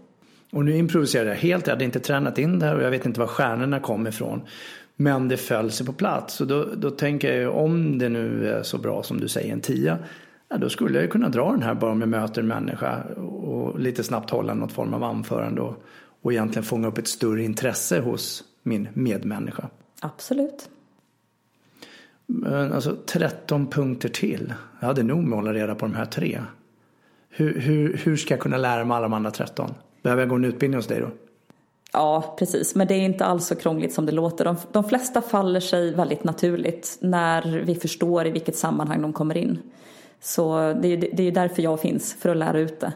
[0.51, 1.67] Och nu improviserar jag helt.
[1.67, 4.41] Jag hade inte tränat in det här och jag vet inte var stjärnorna kom ifrån.
[4.95, 6.41] Men det föll sig på plats.
[6.41, 9.53] Och då, då tänker jag ju om det nu är så bra som du säger,
[9.53, 9.97] en tia.
[10.49, 13.03] Ja, då skulle jag ju kunna dra den här bara om jag möter en människa
[13.17, 15.83] och lite snabbt hålla något form av anförande och,
[16.21, 19.69] och egentligen fånga upp ett större intresse hos min medmänniska.
[19.99, 20.69] Absolut.
[22.25, 24.53] Men alltså 13 punkter till.
[24.79, 26.41] Jag hade nog med att hålla reda på de här tre.
[27.29, 29.73] Hur, hur, hur ska jag kunna lära mig alla de andra 13?
[30.01, 31.09] Behöver jag gå en utbildning hos dig då?
[31.93, 32.75] Ja, precis.
[32.75, 34.45] Men det är inte alls så krångligt som det låter.
[34.45, 39.37] De, de flesta faller sig väldigt naturligt när vi förstår i vilket sammanhang de kommer
[39.37, 39.59] in.
[40.19, 42.93] Så det är, det är därför jag finns, för att lära ut det.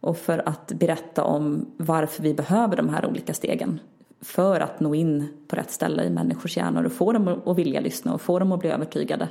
[0.00, 3.80] Och för att berätta om varför vi behöver de här olika stegen.
[4.20, 7.80] För att nå in på rätt ställe i människors hjärnor och få dem att vilja
[7.80, 9.28] lyssna och få dem att bli övertygade.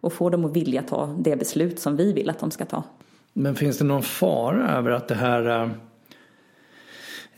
[0.00, 2.82] Och få dem att vilja ta det beslut som vi vill att de ska ta.
[3.32, 5.70] Men finns det någon fara över att det här...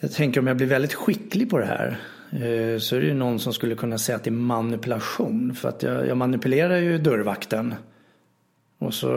[0.01, 3.15] Jag tänker om jag blir väldigt skicklig på det här eh, så är det ju
[3.15, 5.55] någon som skulle kunna säga att det är manipulation.
[5.55, 7.75] För att jag, jag manipulerar ju dörrvakten.
[8.79, 9.09] Och så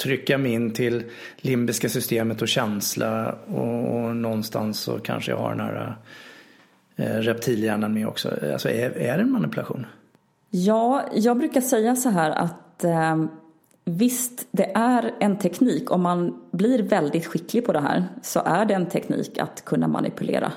[0.00, 1.04] trycker jag mig in till
[1.36, 5.96] limbiska systemet och känsla och, och någonstans så kanske jag har den här
[6.96, 8.28] eh, reptilhjärnan med också.
[8.52, 9.86] Alltså är, är det en manipulation?
[10.50, 13.24] Ja, jag brukar säga så här att eh,
[13.88, 15.90] visst, det är en teknik.
[15.90, 19.88] Om man blir väldigt skicklig på det här så är det en teknik att kunna
[19.88, 20.52] manipulera.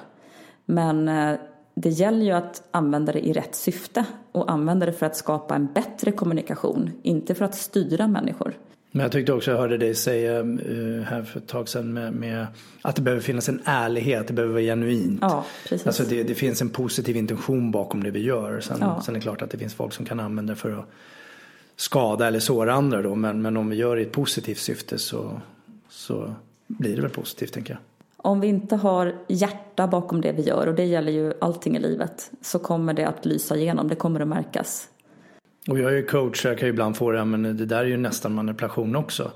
[0.66, 1.36] Men eh,
[1.76, 5.56] det gäller ju att använda det i rätt syfte och använda det för att skapa
[5.56, 8.54] en bättre kommunikation, inte för att styra människor.
[8.92, 12.14] Men jag tyckte också jag hörde dig säga eh, här för ett tag sedan med,
[12.14, 12.48] med
[12.82, 15.20] att det behöver finnas en ärlighet, det behöver vara genuint.
[15.22, 15.88] Ja, precis.
[15.88, 18.60] Alltså det, det finns en positiv intention bakom det vi gör.
[18.60, 19.02] Sen, Ja.
[19.06, 20.86] sen är det klart att det finns folk som kan använda det för att
[21.82, 23.16] skada eller såra andra då.
[23.16, 25.42] Men, men om vi gör det i ett positivt syfte så,
[25.90, 26.36] så
[26.68, 27.80] blir det väl positivt tänker jag.
[28.18, 31.80] Om vi inte har hjärta bakom det vi gör, och det gäller ju allting i
[31.80, 34.88] livet, så kommer det att lysa igenom, det kommer att märkas.
[35.70, 37.80] Och jag är ju coach så jag kan ju ibland få det, men det där
[37.80, 39.32] är ju nästan manipulation också.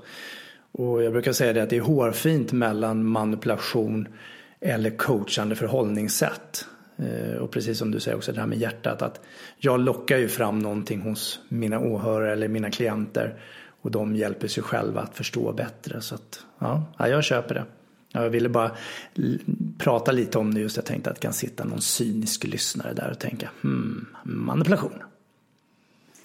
[0.72, 4.08] Och jag brukar säga det att det är hårfint mellan manipulation
[4.60, 6.66] eller coachande förhållningssätt.
[6.98, 9.20] Eh, Och precis som du säger också det här med hjärtat att
[9.58, 13.34] jag lockar ju fram någonting hos mina åhörare eller mina klienter
[13.82, 16.00] och de hjälper sig själva att förstå bättre.
[16.00, 17.64] Så att ja, ja, jag köper det.
[18.12, 18.70] Ja, Jag ville bara
[19.78, 23.10] prata lite om det just jag tänkte att det kan sitta någon cynisk lyssnare där
[23.10, 24.92] och tänka hmm, manipulation.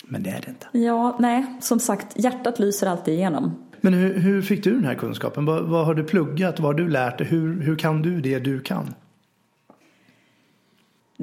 [0.03, 0.67] Men det är det inte.
[0.71, 3.65] Ja, nej, som sagt, hjärtat lyser alltid igenom.
[3.81, 5.45] Men hur, hur fick du den här kunskapen?
[5.45, 6.59] Vad, vad har du pluggat?
[6.59, 7.27] Vad har du lärt dig?
[7.27, 8.93] Hur, hur kan du det du kan?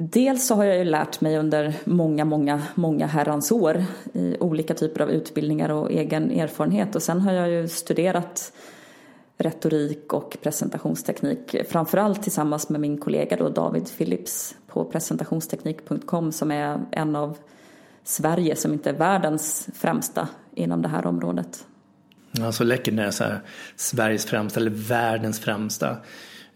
[0.01, 4.73] Dels så har jag ju lärt mig under många, många, många herrans år i olika
[4.73, 6.95] typer av utbildningar och egen erfarenhet.
[6.95, 8.53] Och sen har jag ju studerat
[9.37, 11.55] retorik och presentationsteknik.
[11.69, 17.37] Framförallt tillsammans med min kollega då David Phillips på presentationsteknik.com som är en av
[18.03, 21.65] Sverige som inte är världens främsta inom det här området.
[22.41, 23.39] Alltså det är så här,
[23.75, 25.97] Sveriges främsta eller världens främsta.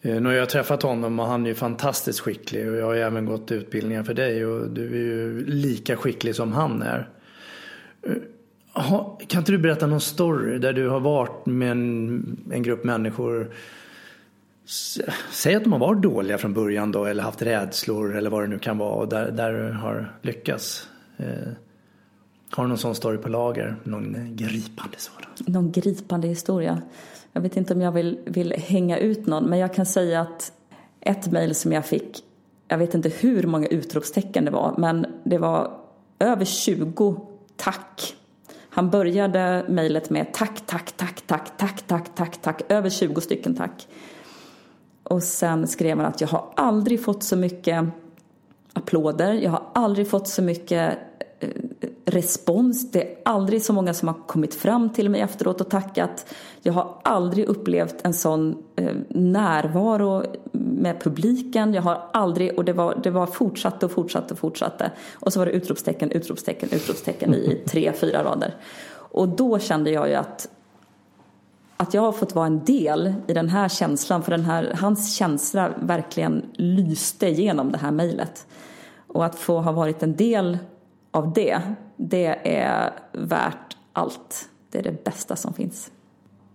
[0.05, 2.93] Eh, nu har jag träffat honom och han är ju fantastiskt skicklig och jag har
[2.93, 7.09] ju även gått utbildningar för dig och du är ju lika skicklig som han är.
[8.07, 8.13] Eh,
[9.27, 13.51] kan inte du berätta någon story där du har varit med en, en grupp människor
[15.31, 18.47] Säg att de har varit dåliga från början då eller haft rädslor eller vad det
[18.47, 20.87] nu kan vara och där, där du har lyckats.
[21.17, 21.25] Eh,
[22.49, 23.75] har du någon sån story på lager?
[23.83, 25.53] Någon gripande sådan?
[25.53, 26.81] Någon gripande historia?
[27.33, 30.51] Jag vet inte om jag vill, vill hänga ut någon men jag kan säga att
[31.01, 32.23] ett mejl som jag fick,
[32.67, 35.79] jag vet inte hur många utropstecken det var men det var
[36.19, 37.21] över 20
[37.55, 38.15] tack.
[38.69, 43.55] Han började mejlet med tack, tack, tack, tack, tack, tack, tack, tack, över 20 stycken
[43.55, 43.87] tack.
[45.03, 47.85] Och sen skrev han att jag har aldrig fått så mycket
[48.73, 50.97] applåder, jag har aldrig fått så mycket
[52.05, 52.91] respons.
[52.91, 56.33] Det är aldrig så många som har kommit fram till mig efteråt och tackat.
[56.61, 61.73] Jag har aldrig upplevt en sån eh, närvaro med publiken.
[61.73, 64.91] Jag har aldrig, och det var, det var fortsatte och fortsatte och fortsatte.
[65.13, 68.55] Och så var det utropstecken, utropstecken, utropstecken i tre, fyra rader.
[68.95, 70.47] Och då kände jag ju att
[71.77, 75.15] att jag har fått vara en del i den här känslan, för den här, hans
[75.15, 78.47] känsla verkligen lyste igenom det här mejlet.
[79.07, 80.57] Och att få ha varit en del
[81.11, 81.61] av det,
[81.97, 84.49] det är värt allt.
[84.71, 85.91] Det är det bästa som finns.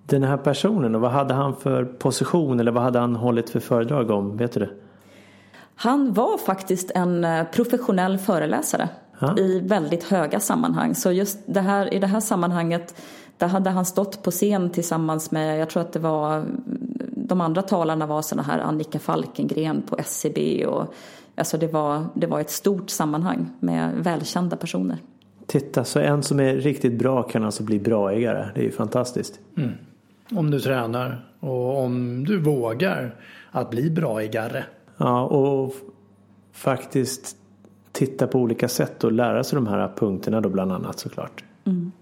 [0.07, 4.11] Den här personen, vad hade han för position eller vad hade han hållit för föredrag
[4.11, 4.37] om?
[4.37, 4.71] Vet du det?
[5.75, 8.89] Han var faktiskt en eh, professionell föreläsare
[9.21, 9.39] ha?
[9.39, 10.95] i väldigt höga sammanhang.
[10.95, 12.95] Så just det här, i det här sammanhanget
[13.37, 16.45] där hade han stått på scen tillsammans med, jag tror att det var,
[17.11, 20.95] de andra talarna var sådana här Annika Falkengren på SCB och
[21.37, 24.99] alltså det var, det var ett stort sammanhang med välkända personer.
[25.49, 28.49] Titta, så en som är riktigt bra kan alltså bli bra-ägare.
[28.55, 29.41] Det är ju fantastiskt.
[29.57, 29.71] Mm.
[30.31, 33.15] Om du tränar och om du vågar
[33.51, 34.63] att bli bra-ägare.
[34.97, 35.75] Ja, och
[36.53, 37.37] faktiskt
[37.93, 41.45] titta på olika sätt och lära sig de här punkterna då bland annat såklart.
[41.65, 41.93] Mm.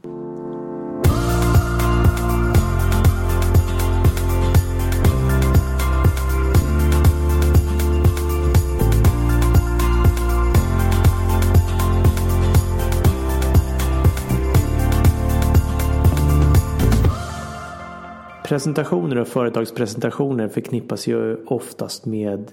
[18.46, 22.50] Presentationer och företagspresentationer förknippas ju oftast med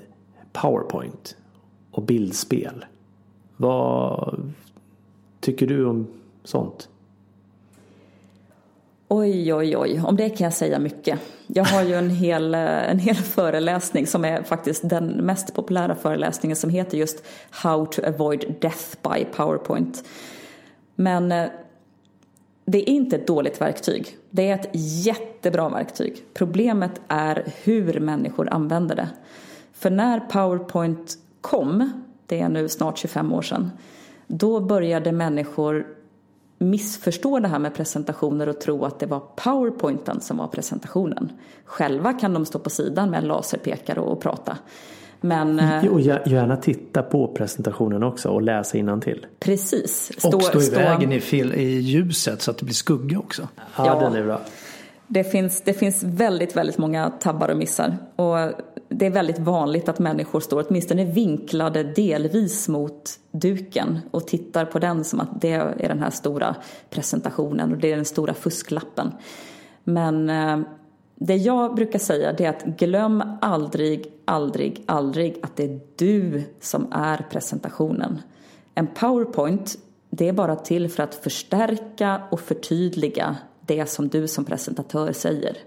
[0.54, 1.36] PowerPoint
[1.91, 2.86] och bildspel.
[3.58, 4.54] Vad
[5.39, 6.08] tycker du om
[6.44, 6.89] sånt?
[9.08, 10.02] Oj, oj, oj.
[10.06, 11.20] Om det kan jag säga mycket.
[11.48, 16.56] Jag har ju en hel, en hel föreläsning som är faktiskt den mest populära föreläsningen
[16.56, 20.04] som heter just How to avoid death by PowerPoint.
[20.96, 21.50] Men eh,
[22.66, 24.18] det är inte ett dåligt verktyg.
[24.36, 24.70] Det är ett
[25.06, 26.26] jättebra verktyg.
[26.34, 29.10] Problemet är hur människor använder det.
[29.74, 31.92] För när PowerPoint kom,
[32.26, 33.72] det är nu snart 25 år sedan,
[34.28, 35.88] då började människor
[36.58, 41.32] missförstå det här med presentationer och tro att det var powerpointen som var presentationen.
[41.66, 44.58] Själva kan de stå på sidan med en laserpekare och prata.
[45.26, 49.26] Men, eh, och gärna titta på presentationen också och läsa till.
[49.40, 50.12] Precis.
[50.18, 50.76] Stå, och stå i stå...
[50.76, 53.48] vägen i, fil, i ljuset så att det blir skugga också.
[53.58, 54.42] Ja, ja, den är bra.
[55.08, 57.98] Det finns, det finns väldigt, väldigt många tabbar och missar.
[58.16, 58.38] Och
[58.90, 64.80] det är väldigt vanligt att människor står åtminstone vinklade delvis mot duken och tittar på
[64.80, 66.56] den som att det är den här stora
[66.90, 69.12] presentationen och det är den stora fusklappen.
[69.84, 70.60] Men eh,
[71.16, 76.88] det jag brukar säga är att glöm aldrig, aldrig, aldrig att det är du som
[76.92, 78.22] är presentationen.
[78.76, 79.78] En powerpoint,
[80.10, 85.58] det är bara till för att förstärka och förtydliga det som du som presentatör säger.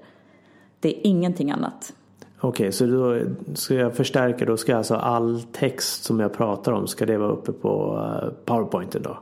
[0.80, 1.92] Det är ingenting annat.
[2.40, 3.20] Okej, så då
[3.54, 7.32] ska jag förstärka, då ska alltså all text som jag pratar om, ska det vara
[7.32, 9.18] uppe på eh, powerpointen då?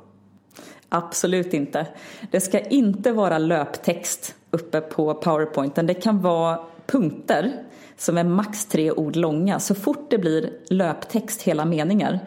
[0.88, 1.86] Absolut inte.
[2.30, 5.86] Det ska inte vara löptext uppe på powerpointen.
[5.86, 7.52] Det kan vara punkter
[7.96, 9.60] som är max tre ord långa.
[9.60, 12.20] Så fort det blir löptext hela meningar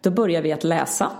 [0.00, 1.10] då börjar vi att läsa.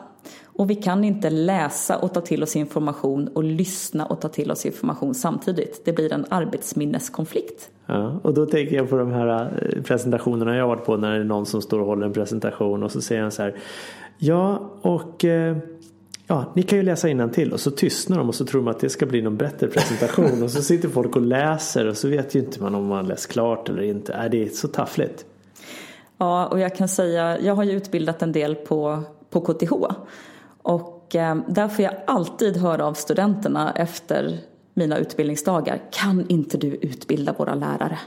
[0.57, 4.51] Och vi kan inte läsa och ta till oss information och lyssna och ta till
[4.51, 5.83] oss information samtidigt.
[5.85, 7.71] Det blir en arbetsminneskonflikt.
[7.87, 11.11] Ja, och då tänker jag på de här eh, presentationerna jag har varit på när
[11.11, 13.55] det är någon som står och håller en presentation och så säger han så här
[14.19, 15.57] Ja, och eh,
[16.27, 18.81] Ja, ni kan ju läsa till och så tystnar de och så tror de att
[18.81, 22.35] det ska bli någon bättre presentation och så sitter folk och läser och så vet
[22.35, 24.13] ju inte man om man läst klart eller inte.
[24.13, 25.25] Är det är så taffligt.
[26.19, 29.73] Ja, och jag kan säga, jag har ju utbildat en del på, på KTH
[30.63, 34.39] och Och eh, där får jag alltid höra av studenterna efter
[34.75, 35.83] mina utbildningsdagar.
[35.91, 37.99] Kan inte du utbilda våra lärare?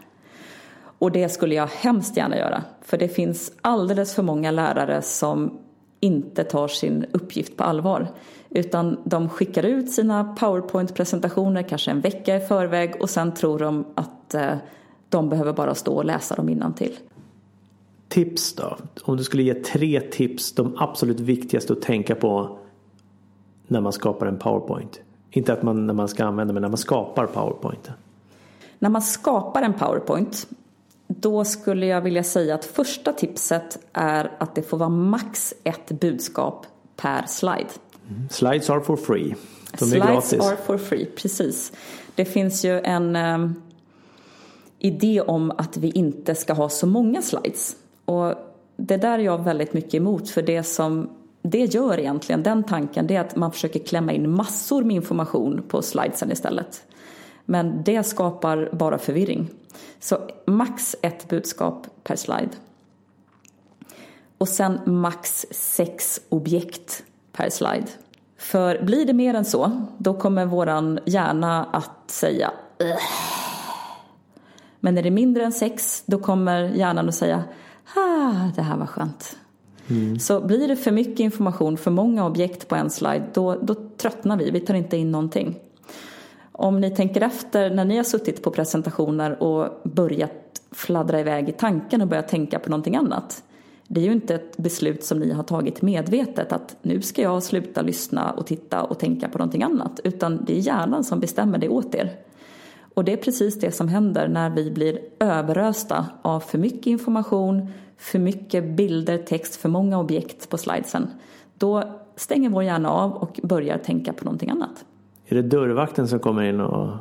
[0.99, 2.63] Och det skulle jag hemskt gärna göra.
[2.81, 5.59] För det finns alldeles för många lärare som
[5.99, 8.07] inte tar sin uppgift på allvar.
[8.49, 13.85] Utan de skickar ut sina powerpoint-presentationer kanske en vecka i förväg och sen tror de
[13.95, 14.53] att eh,
[15.09, 16.97] de behöver bara stå och läsa dem till.
[18.07, 18.77] Tips då?
[19.03, 22.57] Om du skulle ge tre tips, de absolut viktigaste att tänka på
[23.67, 25.01] när man skapar en powerpoint.
[25.31, 27.89] Inte att man när man ska använda men när man skapar powerpoint.
[28.79, 30.47] När man skapar en powerpoint
[31.19, 35.91] då skulle jag vilja säga att första tipset är att det får vara max ett
[35.91, 36.65] budskap
[36.95, 37.69] per slide.
[38.09, 38.29] Mm.
[38.29, 39.35] Slides are for free.
[39.79, 40.39] De är Slides gratis.
[40.39, 41.71] are for free, precis.
[42.15, 43.61] Det finns ju en um,
[44.79, 47.75] idé om att vi inte ska ha så många slides.
[48.05, 48.33] Och
[48.77, 51.09] det där är jag väldigt mycket emot för det som
[51.41, 55.63] det gör egentligen, den tanken, det är att man försöker klämma in massor med information
[55.67, 56.83] på slidesen istället.
[57.49, 59.49] Men det skapar bara förvirring.
[59.99, 62.49] Så max ett budskap per slide.
[64.37, 67.87] Och sen max sex objekt per slide.
[68.37, 72.97] För blir det mer än så, då kommer våran hjärna att säga Ugh.
[74.79, 77.43] Men är det mindre än sex, då kommer hjärnan att säga
[77.95, 79.37] ah, det här var skönt.
[79.89, 80.19] Mm.
[80.19, 84.37] Så blir det för mycket information, för många objekt på en slide, då, då tröttnar
[84.37, 85.59] vi, vi tar inte in någonting.
[86.59, 90.31] Om ni tänker efter när ni har suttit på presentationer och börjat
[90.71, 93.43] fladdra iväg i tanken och börjat tänka på någonting annat.
[93.87, 97.43] Det är ju inte ett beslut som ni har tagit medvetet att nu ska jag
[97.43, 99.99] sluta lyssna och titta och tänka på någonting annat.
[100.03, 102.15] Utan det är hjärnan som bestämmer det åt er.
[102.93, 107.67] Och det är precis det som händer när vi blir överösta av för mycket information,
[107.97, 111.07] för mycket bilder, text, för många objekt på slidesen.
[111.53, 111.83] Då
[112.15, 114.85] stänger vår hjärna av och börjar tänka på någonting annat.
[115.27, 116.97] Är det dörrvakten som kommer in och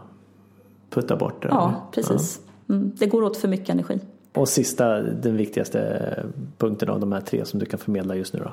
[0.90, 1.48] puttar bort det?
[1.48, 2.40] Ja, precis.
[2.66, 2.74] Ja.
[2.74, 4.00] Mm, det går åt för mycket energi.
[4.34, 6.22] Och sista, den viktigaste
[6.58, 8.52] punkten av de här tre som du kan förmedla just nu då?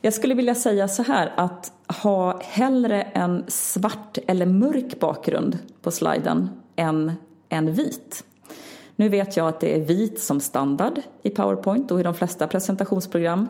[0.00, 5.90] Jag skulle vilja säga så här att ha hellre en svart eller mörk bakgrund på
[5.90, 7.12] sliden än
[7.48, 8.24] en vit.
[8.96, 12.46] Nu vet jag att det är vit som standard i Powerpoint och i de flesta
[12.46, 13.48] presentationsprogram.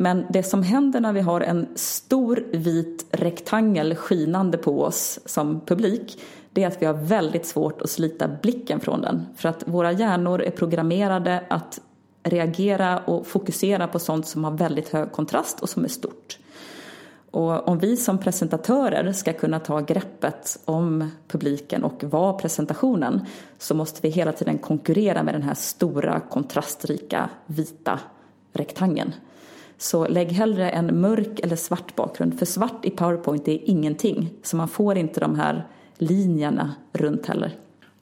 [0.00, 5.60] Men det som händer när vi har en stor vit rektangel skinande på oss som
[5.60, 6.20] publik
[6.52, 9.26] det är att vi har väldigt svårt att slita blicken från den.
[9.36, 11.80] För att våra hjärnor är programmerade att
[12.22, 16.38] reagera och fokusera på sånt som har väldigt hög kontrast och som är stort.
[17.30, 23.20] Och om vi som presentatörer ska kunna ta greppet om publiken och vara presentationen
[23.58, 28.00] så måste vi hela tiden konkurrera med den här stora kontrastrika vita
[28.52, 29.12] rektangeln.
[29.78, 34.56] Så lägg hellre en mörk eller svart bakgrund för svart i Powerpoint är ingenting så
[34.56, 35.66] man får inte de här
[35.98, 37.52] linjerna runt heller.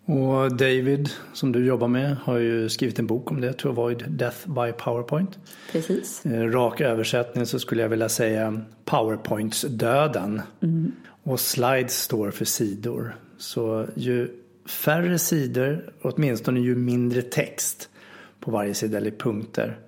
[0.06, 4.04] Och David, som du jobbar med, har ju skrivit en bok om det, To Avoid
[4.08, 5.38] Death by Powerpoint.
[5.72, 6.26] Precis.
[6.26, 10.42] Eh, rak översättning så skulle jag vilja säga Powerpoints-döden.
[10.62, 10.92] Mm.
[11.22, 13.16] Och slides står för sidor.
[13.38, 14.28] Så ju
[14.66, 17.88] färre sidor, åtminstone ju mindre text
[18.40, 19.78] på varje sida eller punkter.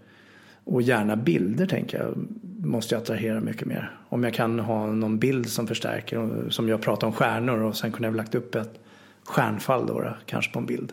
[0.69, 2.27] Och gärna bilder tänker jag,
[2.67, 3.99] måste jag attrahera mycket mer.
[4.09, 7.93] Om jag kan ha någon bild som förstärker, som jag pratar om stjärnor och sen
[7.93, 8.81] kunde jag väl lagt upp ett
[9.25, 10.93] stjärnfall då, då, kanske på en bild.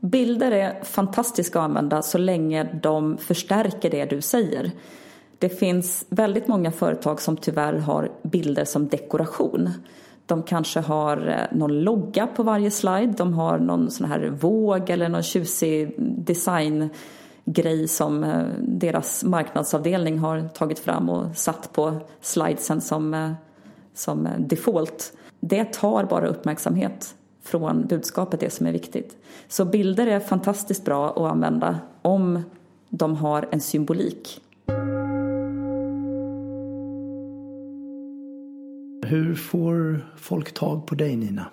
[0.00, 4.70] Bilder är fantastiska att använda så länge de förstärker det du säger.
[5.38, 9.70] Det finns väldigt många företag som tyvärr har bilder som dekoration.
[10.26, 14.90] De kanske har eh, någon logga på varje slide, de har någon sån här våg
[14.90, 16.88] eller någon tjusig design
[17.52, 23.32] grej som eh, deras marknadsavdelning har tagit fram och satt på slidesen som, eh,
[23.94, 25.12] som eh, default.
[25.40, 29.16] Det tar bara uppmärksamhet från budskapet det som är viktigt.
[29.48, 32.42] Så bilder är fantastiskt bra att använda om
[32.88, 34.40] de har en symbolik.
[39.06, 41.46] Hur får folk tag på dig Nina?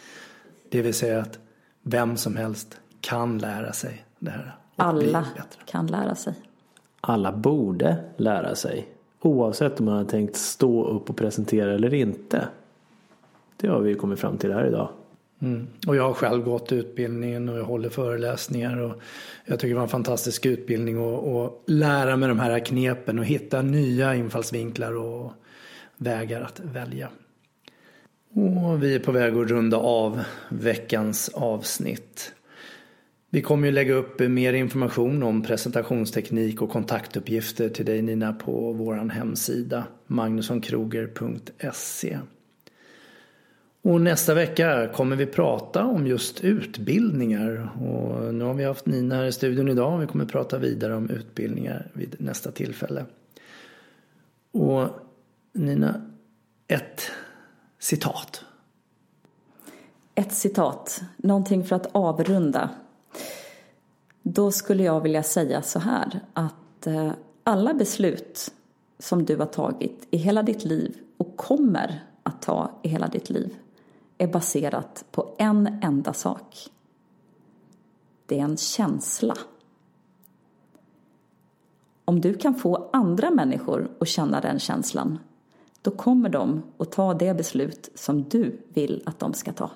[0.69, 1.39] Det vill säga att
[1.83, 4.57] vem som helst kan lära sig det här.
[4.77, 5.27] Alla
[5.67, 6.35] kan lära sig.
[7.01, 8.89] Alla borde lära sig.
[9.21, 12.49] Oavsett om man har tänkt stå upp och presentera eller inte.
[13.57, 14.89] Det har vi kommit fram till här idag.
[15.43, 15.67] Mm.
[15.87, 18.77] Och jag har själv gått utbildningen och jag håller föreläsningar.
[18.77, 19.03] Och
[19.45, 20.97] jag tycker det var en fantastisk utbildning
[21.37, 25.33] att lära mig de här knepen och hitta nya infallsvinklar och
[25.97, 27.09] vägar att välja.
[28.35, 32.33] Och vi är på väg att runda av veckans avsnitt.
[33.33, 38.73] Vi kommer ju lägga upp mer information om presentationsteknik och kontaktuppgifter till dig Nina på
[38.73, 42.19] vår hemsida magnussonkroger.se.
[43.83, 47.71] Och nästa vecka kommer vi prata om just utbildningar.
[47.83, 50.97] Och nu har vi haft Nina här i studion idag och vi kommer prata vidare
[50.97, 53.05] om utbildningar vid nästa tillfälle.
[54.53, 54.89] Och
[55.53, 56.11] Nina,
[56.69, 57.03] ett
[57.79, 58.45] citat.
[60.15, 62.71] Ett citat, någonting för att avrunda.
[64.23, 68.55] Då skulle jag vilja säga så här att eh, alla beslut
[68.99, 73.31] som du har tagit i hela ditt liv och kommer att ta i hela ditt
[73.31, 73.57] liv
[74.19, 76.57] är baserat på en enda sak.
[78.27, 79.37] Det är en känsla.
[82.05, 85.19] Om du kan få andra människor att känna den känslan
[85.83, 89.71] då kommer de att ta det beslut som du vill att de ska ta.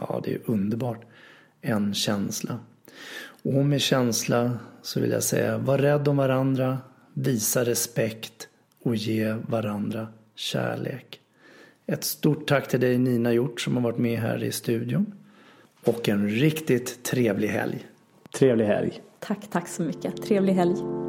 [0.00, 1.04] Ja, det är underbart.
[1.66, 2.58] En känsla.
[3.42, 6.78] Och med känsla så vill jag säga, var rädd om varandra,
[7.14, 8.48] visa respekt
[8.82, 11.20] och ge varandra kärlek.
[11.86, 15.12] Ett stort tack till dig Nina Hjort som har varit med här i studion.
[15.84, 17.86] Och en riktigt trevlig helg.
[18.38, 19.02] Trevlig helg.
[19.18, 20.22] Tack, tack så mycket.
[20.22, 21.03] Trevlig helg.